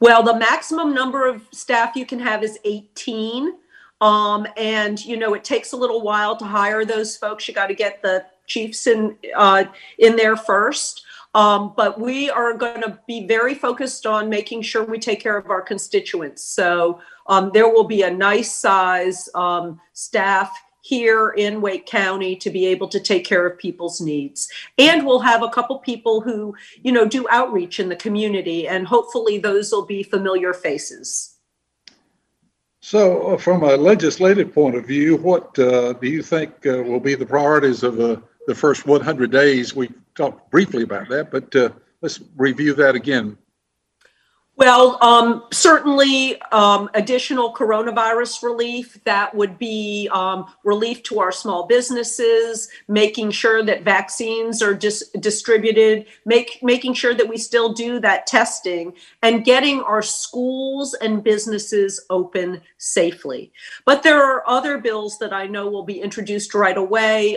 Well, 0.00 0.24
the 0.24 0.36
maximum 0.36 0.92
number 0.92 1.28
of 1.28 1.46
staff 1.52 1.94
you 1.94 2.06
can 2.06 2.18
have 2.18 2.42
is 2.42 2.58
18. 2.64 3.52
Um, 4.00 4.46
and 4.56 5.02
you 5.04 5.16
know, 5.16 5.34
it 5.34 5.44
takes 5.44 5.72
a 5.72 5.76
little 5.76 6.02
while 6.02 6.36
to 6.36 6.44
hire 6.44 6.84
those 6.84 7.16
folks. 7.16 7.46
You 7.46 7.54
got 7.54 7.68
to 7.68 7.74
get 7.74 8.02
the 8.02 8.26
chiefs 8.46 8.86
in 8.86 9.16
uh, 9.36 9.64
in 9.98 10.16
there 10.16 10.36
first. 10.36 11.02
Um, 11.34 11.74
but 11.76 12.00
we 12.00 12.30
are 12.30 12.54
going 12.54 12.80
to 12.82 12.96
be 13.08 13.26
very 13.26 13.54
focused 13.54 14.06
on 14.06 14.28
making 14.28 14.62
sure 14.62 14.84
we 14.84 15.00
take 15.00 15.20
care 15.20 15.36
of 15.36 15.50
our 15.50 15.62
constituents. 15.62 16.44
So 16.44 17.00
um, 17.26 17.50
there 17.52 17.68
will 17.68 17.84
be 17.84 18.02
a 18.02 18.10
nice 18.10 18.54
size 18.54 19.28
um, 19.34 19.80
staff 19.94 20.56
here 20.84 21.30
in 21.30 21.62
Wake 21.62 21.86
County 21.86 22.36
to 22.36 22.50
be 22.50 22.66
able 22.66 22.86
to 22.88 23.00
take 23.00 23.24
care 23.24 23.46
of 23.46 23.58
people's 23.58 24.02
needs. 24.02 24.48
And 24.78 25.06
we'll 25.06 25.20
have 25.20 25.42
a 25.42 25.48
couple 25.48 25.78
people 25.78 26.20
who, 26.20 26.54
you 26.82 26.92
know, 26.92 27.06
do 27.06 27.26
outreach 27.30 27.80
in 27.80 27.88
the 27.88 27.96
community, 27.96 28.68
and 28.68 28.86
hopefully 28.86 29.38
those 29.38 29.72
will 29.72 29.86
be 29.86 30.02
familiar 30.02 30.52
faces. 30.52 31.36
So, 32.80 33.28
uh, 33.28 33.38
from 33.38 33.62
a 33.62 33.76
legislative 33.76 34.52
point 34.52 34.76
of 34.76 34.86
view, 34.86 35.16
what 35.16 35.58
uh, 35.58 35.94
do 35.94 36.06
you 36.06 36.22
think 36.22 36.66
uh, 36.66 36.82
will 36.82 37.00
be 37.00 37.14
the 37.14 37.24
priorities 37.24 37.82
of 37.82 37.96
the 37.96 38.22
the 38.46 38.54
first 38.54 38.86
100 38.86 39.30
days. 39.30 39.74
We 39.74 39.90
talked 40.14 40.50
briefly 40.50 40.82
about 40.82 41.08
that, 41.08 41.30
but 41.30 41.54
uh, 41.56 41.70
let's 42.00 42.20
review 42.36 42.74
that 42.74 42.94
again. 42.94 43.36
Well, 44.56 45.02
um, 45.02 45.46
certainly 45.52 46.40
um, 46.52 46.88
additional 46.94 47.52
coronavirus 47.52 48.44
relief. 48.44 49.02
That 49.02 49.34
would 49.34 49.58
be 49.58 50.08
um, 50.12 50.46
relief 50.62 51.02
to 51.04 51.18
our 51.18 51.32
small 51.32 51.66
businesses, 51.66 52.68
making 52.86 53.32
sure 53.32 53.64
that 53.64 53.82
vaccines 53.82 54.62
are 54.62 54.72
dis- 54.72 55.10
distributed, 55.18 56.06
make, 56.24 56.60
making 56.62 56.94
sure 56.94 57.14
that 57.14 57.28
we 57.28 57.36
still 57.36 57.72
do 57.72 57.98
that 58.00 58.28
testing, 58.28 58.94
and 59.22 59.44
getting 59.44 59.80
our 59.80 60.02
schools 60.02 60.94
and 60.94 61.24
businesses 61.24 62.06
open 62.08 62.60
safely. 62.78 63.50
But 63.84 64.04
there 64.04 64.22
are 64.22 64.48
other 64.48 64.78
bills 64.78 65.18
that 65.18 65.32
I 65.32 65.48
know 65.48 65.68
will 65.68 65.82
be 65.82 66.00
introduced 66.00 66.54
right 66.54 66.76
away. 66.76 67.36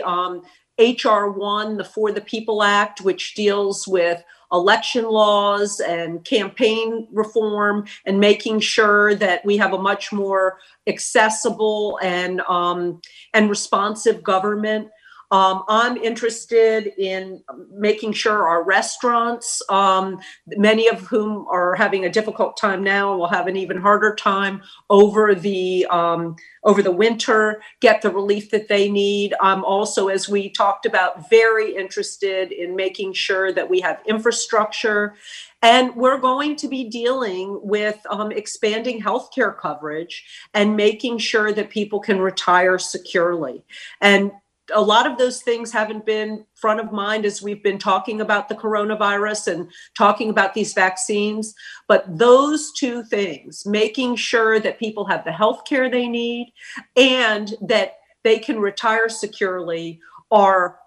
HR 0.78 1.26
1, 1.26 1.76
the 1.76 1.84
For 1.84 2.12
the 2.12 2.20
People 2.20 2.62
Act, 2.62 3.00
which 3.00 3.34
deals 3.34 3.88
with 3.88 4.22
election 4.52 5.04
laws 5.04 5.80
and 5.80 6.24
campaign 6.24 7.06
reform 7.12 7.86
and 8.06 8.18
making 8.18 8.60
sure 8.60 9.14
that 9.14 9.44
we 9.44 9.56
have 9.56 9.72
a 9.72 9.78
much 9.78 10.12
more 10.12 10.58
accessible 10.86 11.98
and 12.02 12.40
um, 12.42 13.00
and 13.34 13.50
responsive 13.50 14.22
government. 14.22 14.88
Um, 15.30 15.62
I'm 15.68 15.96
interested 15.98 16.92
in 16.96 17.42
making 17.70 18.12
sure 18.14 18.48
our 18.48 18.64
restaurants, 18.64 19.60
um, 19.68 20.20
many 20.46 20.88
of 20.88 21.00
whom 21.00 21.46
are 21.48 21.74
having 21.74 22.04
a 22.04 22.10
difficult 22.10 22.56
time 22.56 22.82
now, 22.82 23.16
will 23.16 23.28
have 23.28 23.46
an 23.46 23.56
even 23.56 23.78
harder 23.78 24.14
time 24.14 24.62
over 24.88 25.34
the 25.34 25.86
um, 25.86 26.36
over 26.64 26.82
the 26.82 26.92
winter, 26.92 27.62
get 27.80 28.02
the 28.02 28.10
relief 28.10 28.50
that 28.50 28.68
they 28.68 28.90
need. 28.90 29.34
I'm 29.40 29.64
also, 29.64 30.08
as 30.08 30.28
we 30.28 30.50
talked 30.50 30.86
about, 30.86 31.30
very 31.30 31.74
interested 31.76 32.50
in 32.50 32.74
making 32.74 33.12
sure 33.12 33.52
that 33.52 33.70
we 33.70 33.80
have 33.80 34.00
infrastructure 34.06 35.14
and 35.62 35.94
we're 35.96 36.18
going 36.18 36.56
to 36.56 36.68
be 36.68 36.84
dealing 36.84 37.58
with 37.62 37.98
um, 38.10 38.30
expanding 38.30 39.02
healthcare 39.02 39.56
coverage 39.56 40.24
and 40.54 40.76
making 40.76 41.18
sure 41.18 41.52
that 41.52 41.70
people 41.70 42.00
can 42.00 42.20
retire 42.20 42.78
securely. 42.78 43.64
And 44.00 44.30
a 44.74 44.80
lot 44.80 45.06
of 45.06 45.18
those 45.18 45.42
things 45.42 45.72
haven't 45.72 46.04
been 46.04 46.44
front 46.54 46.80
of 46.80 46.92
mind 46.92 47.24
as 47.24 47.42
we've 47.42 47.62
been 47.62 47.78
talking 47.78 48.20
about 48.20 48.48
the 48.48 48.54
coronavirus 48.54 49.52
and 49.52 49.70
talking 49.96 50.30
about 50.30 50.54
these 50.54 50.72
vaccines. 50.72 51.54
But 51.86 52.04
those 52.18 52.72
two 52.72 53.02
things, 53.04 53.64
making 53.66 54.16
sure 54.16 54.60
that 54.60 54.78
people 54.78 55.06
have 55.06 55.24
the 55.24 55.32
health 55.32 55.64
care 55.64 55.90
they 55.90 56.08
need 56.08 56.52
and 56.96 57.54
that 57.62 57.98
they 58.24 58.38
can 58.38 58.58
retire 58.58 59.08
securely, 59.08 60.00
are 60.30 60.78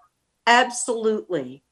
absolutely 0.46 1.62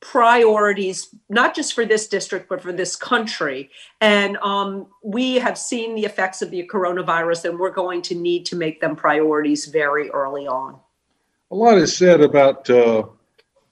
priorities, 0.00 1.14
not 1.28 1.54
just 1.54 1.74
for 1.74 1.84
this 1.84 2.08
district, 2.08 2.48
but 2.48 2.62
for 2.62 2.72
this 2.72 2.96
country. 2.96 3.70
And 4.00 4.36
um, 4.38 4.86
we 5.04 5.36
have 5.36 5.58
seen 5.58 5.94
the 5.94 6.04
effects 6.04 6.42
of 6.42 6.50
the 6.50 6.66
coronavirus, 6.66 7.50
and 7.50 7.58
we're 7.58 7.70
going 7.70 8.02
to 8.02 8.14
need 8.14 8.46
to 8.46 8.56
make 8.56 8.80
them 8.80 8.96
priorities 8.96 9.66
very 9.66 10.10
early 10.10 10.46
on. 10.46 10.80
A 11.52 11.56
lot 11.56 11.78
is 11.78 11.96
said 11.96 12.20
about 12.20 12.70
uh, 12.70 13.04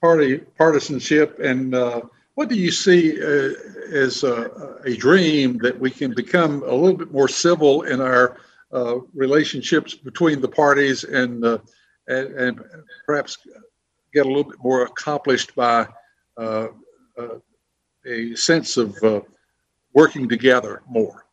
party 0.01 0.39
partisanship, 0.39 1.39
and 1.39 1.75
uh, 1.75 2.01
what 2.35 2.49
do 2.49 2.57
you 2.57 2.73
see 2.73 3.23
uh, 3.23 3.53
as 3.93 4.25
a, 4.25 4.81
a, 4.85 4.97
dream 4.97 5.59
that 5.59 5.79
we 5.79 5.91
can 5.91 6.13
become 6.13 6.65
a 6.65 6.75
little 6.75 6.97
bit 6.97 7.13
more 7.13 7.29
civil 7.29 7.83
in 7.83 8.01
our 8.01 8.39
uh, 8.73 8.97
relationships 9.15 9.95
between 9.95 10.41
the 10.41 10.49
parties, 10.49 11.05
and, 11.05 11.45
uh, 11.45 11.59
and, 12.09 12.35
and 12.35 12.61
perhaps 13.07 13.39
get 14.13 14.27
a 14.27 14.29
little 14.29 14.51
bit 14.51 14.59
more 14.61 14.83
accomplished 14.83 15.55
by 15.55 15.87
uh, 16.37 16.67
a 18.07 18.35
sense 18.35 18.77
of 18.77 18.97
working 19.95 20.29
together 20.29 20.83
more? 20.89 21.28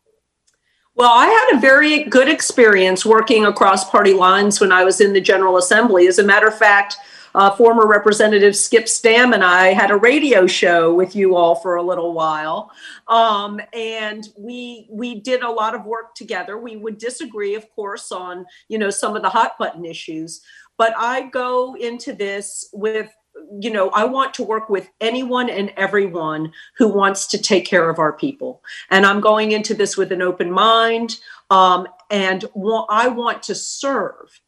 Well, 0.97 1.11
I 1.11 1.25
had 1.25 1.57
a 1.57 1.59
very 1.59 2.03
good 2.03 2.29
experience 2.29 3.05
working 3.05 3.45
across 3.45 3.89
party 3.89 4.13
lines 4.13 4.61
when 4.61 4.71
I 4.71 4.85
was 4.85 5.01
in 5.01 5.11
the 5.11 5.19
General 5.19 5.57
Assembly. 5.57 6.07
As 6.07 6.19
a 6.19 6.23
matter 6.23 6.47
of 6.47 6.57
fact, 6.57 6.95
uh, 7.35 7.51
former 7.51 7.85
Representative 7.85 8.55
Skip 8.55 8.87
Stam 8.87 9.33
and 9.33 9.43
I 9.43 9.73
had 9.73 9.91
a 9.91 9.97
radio 9.97 10.47
show 10.47 10.93
with 10.93 11.13
you 11.13 11.35
all 11.35 11.55
for 11.55 11.75
a 11.75 11.83
little 11.83 12.13
while, 12.13 12.71
um, 13.09 13.59
and 13.73 14.29
we 14.37 14.87
we 14.89 15.19
did 15.19 15.43
a 15.43 15.51
lot 15.51 15.75
of 15.75 15.83
work 15.83 16.15
together. 16.15 16.57
We 16.57 16.77
would 16.77 16.97
disagree, 16.97 17.55
of 17.55 17.69
course, 17.71 18.13
on 18.13 18.45
you 18.69 18.77
know 18.77 18.89
some 18.89 19.17
of 19.17 19.21
the 19.21 19.27
hot 19.27 19.57
button 19.59 19.83
issues, 19.83 20.39
but 20.77 20.93
I 20.97 21.23
go 21.23 21.75
into 21.75 22.13
this 22.13 22.69
with 22.71 23.13
you 23.61 23.69
know, 23.69 23.89
I 23.89 24.05
want 24.05 24.33
to 24.35 24.43
work 24.43 24.69
with 24.69 24.89
anyone 25.01 25.49
and 25.49 25.71
everyone 25.77 26.51
who 26.77 26.87
wants 26.87 27.27
to 27.27 27.37
take 27.37 27.65
care 27.65 27.89
of 27.89 27.99
our 27.99 28.13
people. 28.13 28.63
And 28.89 29.05
I'm 29.05 29.21
going 29.21 29.51
into 29.51 29.73
this 29.73 29.97
with 29.97 30.11
an 30.11 30.21
open 30.21 30.51
mind. 30.51 31.19
Um, 31.49 31.87
and 32.09 32.45
wa- 32.53 32.85
I 32.89 33.07
want 33.07 33.43
to 33.43 33.55
serve 33.55 34.39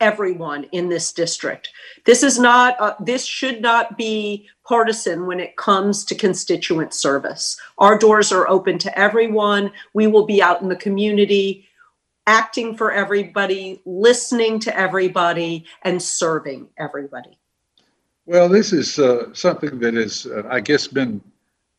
everyone 0.00 0.64
in 0.72 0.88
this 0.88 1.12
district. 1.12 1.70
This 2.04 2.22
is 2.22 2.38
not, 2.38 2.78
uh, 2.80 2.94
this 3.00 3.24
should 3.24 3.60
not 3.62 3.96
be 3.96 4.48
partisan 4.66 5.26
when 5.26 5.40
it 5.40 5.56
comes 5.56 6.04
to 6.06 6.14
constituent 6.14 6.92
service. 6.92 7.58
Our 7.78 7.98
doors 7.98 8.32
are 8.32 8.48
open 8.48 8.78
to 8.80 8.98
everyone. 8.98 9.72
We 9.94 10.06
will 10.06 10.26
be 10.26 10.42
out 10.42 10.62
in 10.62 10.68
the 10.68 10.76
community 10.76 11.68
acting 12.26 12.76
for 12.76 12.92
everybody, 12.92 13.82
listening 13.84 14.58
to 14.60 14.76
everybody, 14.76 15.66
and 15.82 16.02
serving 16.02 16.68
everybody. 16.78 17.38
Well, 18.26 18.48
this 18.48 18.72
is 18.72 18.98
uh, 18.98 19.32
something 19.34 19.78
that 19.80 19.94
has, 19.94 20.26
uh, 20.26 20.44
I 20.50 20.60
guess, 20.60 20.86
been 20.86 21.20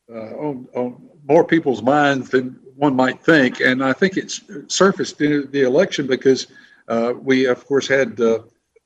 uh, 0.09 0.35
on, 0.35 0.67
on, 0.75 1.09
more 1.27 1.43
people's 1.43 1.81
minds 1.81 2.29
than 2.29 2.59
one 2.75 2.95
might 2.95 3.19
think. 3.23 3.61
And 3.61 3.83
I 3.83 3.93
think 3.93 4.15
it's 4.15 4.41
surfaced 4.67 5.19
in 5.21 5.49
the 5.51 5.63
election 5.63 6.05
because 6.05 6.47
uh, 6.87 7.13
we, 7.19 7.45
of 7.45 7.65
course, 7.65 7.87
had 7.87 8.19
uh, 8.21 8.39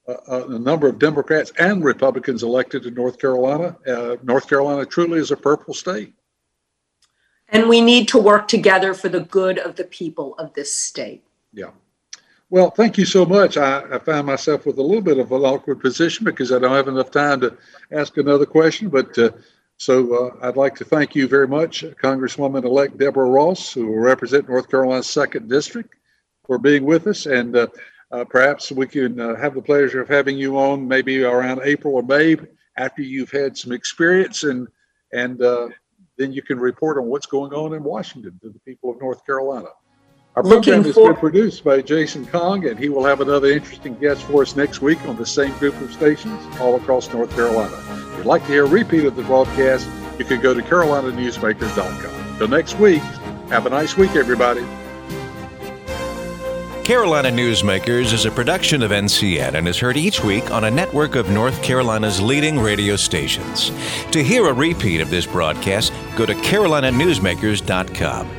a, 0.08 0.44
a, 0.44 0.60
number 0.60 0.88
of 0.88 1.00
Democrats 1.00 1.52
and 1.60 1.84
Republicans 1.84 2.44
elected 2.44 2.86
in 2.86 2.94
North 2.94 3.20
Carolina. 3.20 3.76
Uh, 3.86 4.16
North 4.24 4.48
Carolina 4.48 4.86
truly 4.86 5.20
is 5.20 5.32
a 5.32 5.38
purple 5.38 5.74
state. 5.74 6.14
And 7.50 7.68
we 7.68 7.82
need 7.82 8.08
to 8.10 8.20
work 8.20 8.48
together 8.48 8.94
for 8.94 9.10
the 9.10 9.22
good 9.22 9.58
of 9.60 9.76
the 9.76 9.84
people 9.84 10.36
of 10.36 10.54
this 10.54 10.74
state. 10.74 11.24
Yeah. 11.52 11.72
Well, 12.52 12.72
thank 12.72 12.98
you 12.98 13.06
so 13.06 13.26
much. 13.26 13.58
I, 13.58 13.84
I 13.92 14.00
found 14.00 14.26
myself 14.26 14.66
with 14.66 14.80
a 14.80 14.82
little 14.82 15.04
bit 15.04 15.20
of 15.20 15.32
an 15.32 15.44
awkward 15.44 15.82
position 15.82 16.26
because 16.26 16.52
I 16.52 16.58
don't 16.58 16.76
have 16.76 16.88
enough 16.88 17.12
time 17.12 17.42
to 17.42 17.56
ask 17.92 18.18
another 18.18 18.48
question. 18.48 18.90
But 18.90 19.16
uh, 19.20 19.32
so 19.78 20.32
uh, 20.42 20.48
I'd 20.48 20.58
like 20.58 20.76
to 20.78 20.86
thank 20.86 21.14
you 21.14 21.28
very 21.28 21.48
much, 21.48 21.84
Congresswoman 22.02 22.64
elect 22.64 22.98
Deborah 22.98 23.30
Ross, 23.30 23.72
who 23.72 23.86
will 23.86 24.00
represent 24.00 24.50
North 24.50 24.68
Carolina's 24.68 25.08
second 25.08 25.48
district, 25.48 25.94
for 26.44 26.58
being 26.58 26.86
with 26.86 27.06
us. 27.06 27.28
And 27.28 27.56
uh, 27.56 27.68
uh 28.12 28.26
perhaps 28.26 28.72
we 28.72 28.88
can 28.88 29.20
uh, 29.20 29.36
have 29.36 29.54
the 29.54 29.62
pleasure 29.62 30.02
of 30.02 30.08
having 30.08 30.36
you 30.36 30.58
on 30.58 30.88
maybe 30.88 31.24
around 31.24 31.62
April 31.64 31.94
or 31.94 32.02
May 32.02 32.36
after 32.78 33.04
you've 33.04 33.32
had 33.32 33.56
some 33.56 33.72
experience 33.72 34.44
and 34.44 34.68
and 35.14 35.42
uh, 35.44 35.70
then 36.18 36.34
you 36.34 36.42
can 36.42 36.60
report 36.60 36.98
on 36.98 37.06
what's 37.06 37.28
going 37.28 37.54
on 37.54 37.74
in 37.74 37.84
Washington 37.84 38.40
to 38.42 38.50
the 38.50 38.60
people 38.60 38.90
of 38.90 39.00
North 39.00 39.24
Carolina. 39.26 39.70
Our 40.40 40.44
program 40.44 40.86
has 40.86 40.96
been 40.96 41.16
produced 41.18 41.66
by 41.66 41.82
Jason 41.82 42.26
Kong, 42.26 42.66
and 42.66 42.80
he 42.80 42.88
will 42.88 43.04
have 43.04 43.20
another 43.20 43.50
interesting 43.50 43.96
guest 43.96 44.24
for 44.24 44.42
us 44.42 44.56
next 44.56 44.82
week 44.82 45.06
on 45.06 45.18
the 45.18 45.26
same 45.26 45.52
group 45.58 45.76
of 45.82 45.92
stations 45.92 46.42
all 46.62 46.78
across 46.78 47.12
North 47.12 47.36
Carolina. 47.36 47.76
If 47.90 48.20
you'd 48.20 48.26
like 48.26 48.44
to 48.44 48.48
hear 48.48 48.64
a 48.64 48.70
repeat 48.70 49.04
of 49.04 49.18
the 49.18 49.24
broadcast, 49.24 49.90
you 50.18 50.24
can 50.24 50.40
go 50.40 50.54
to 50.54 50.62
carolinanewsmakers.com. 50.62 52.38
Till 52.38 52.48
next 52.48 52.80
week, 52.80 53.02
have 53.50 53.66
a 53.66 53.70
nice 53.70 53.98
week, 53.98 54.16
everybody. 54.16 54.66
Carolina 56.86 57.30
Newsmakers 57.30 58.14
is 58.14 58.24
a 58.24 58.32
production 58.32 58.82
of 58.82 58.92
NCN 58.92 59.56
and 59.56 59.68
is 59.68 59.78
heard 59.78 59.98
each 59.98 60.24
week 60.24 60.52
on 60.52 60.64
a 60.64 60.72
network 60.72 61.16
of 61.16 61.30
North 61.30 61.62
Carolina's 61.62 62.22
leading 62.22 62.58
radio 62.58 62.96
stations. 62.96 63.72
To 64.12 64.24
hear 64.24 64.48
a 64.48 64.54
repeat 64.54 65.02
of 65.02 65.10
this 65.10 65.26
broadcast, 65.26 65.92
go 66.16 66.26
to 66.26 66.34
carolinanewsmakers.com. 66.34 68.39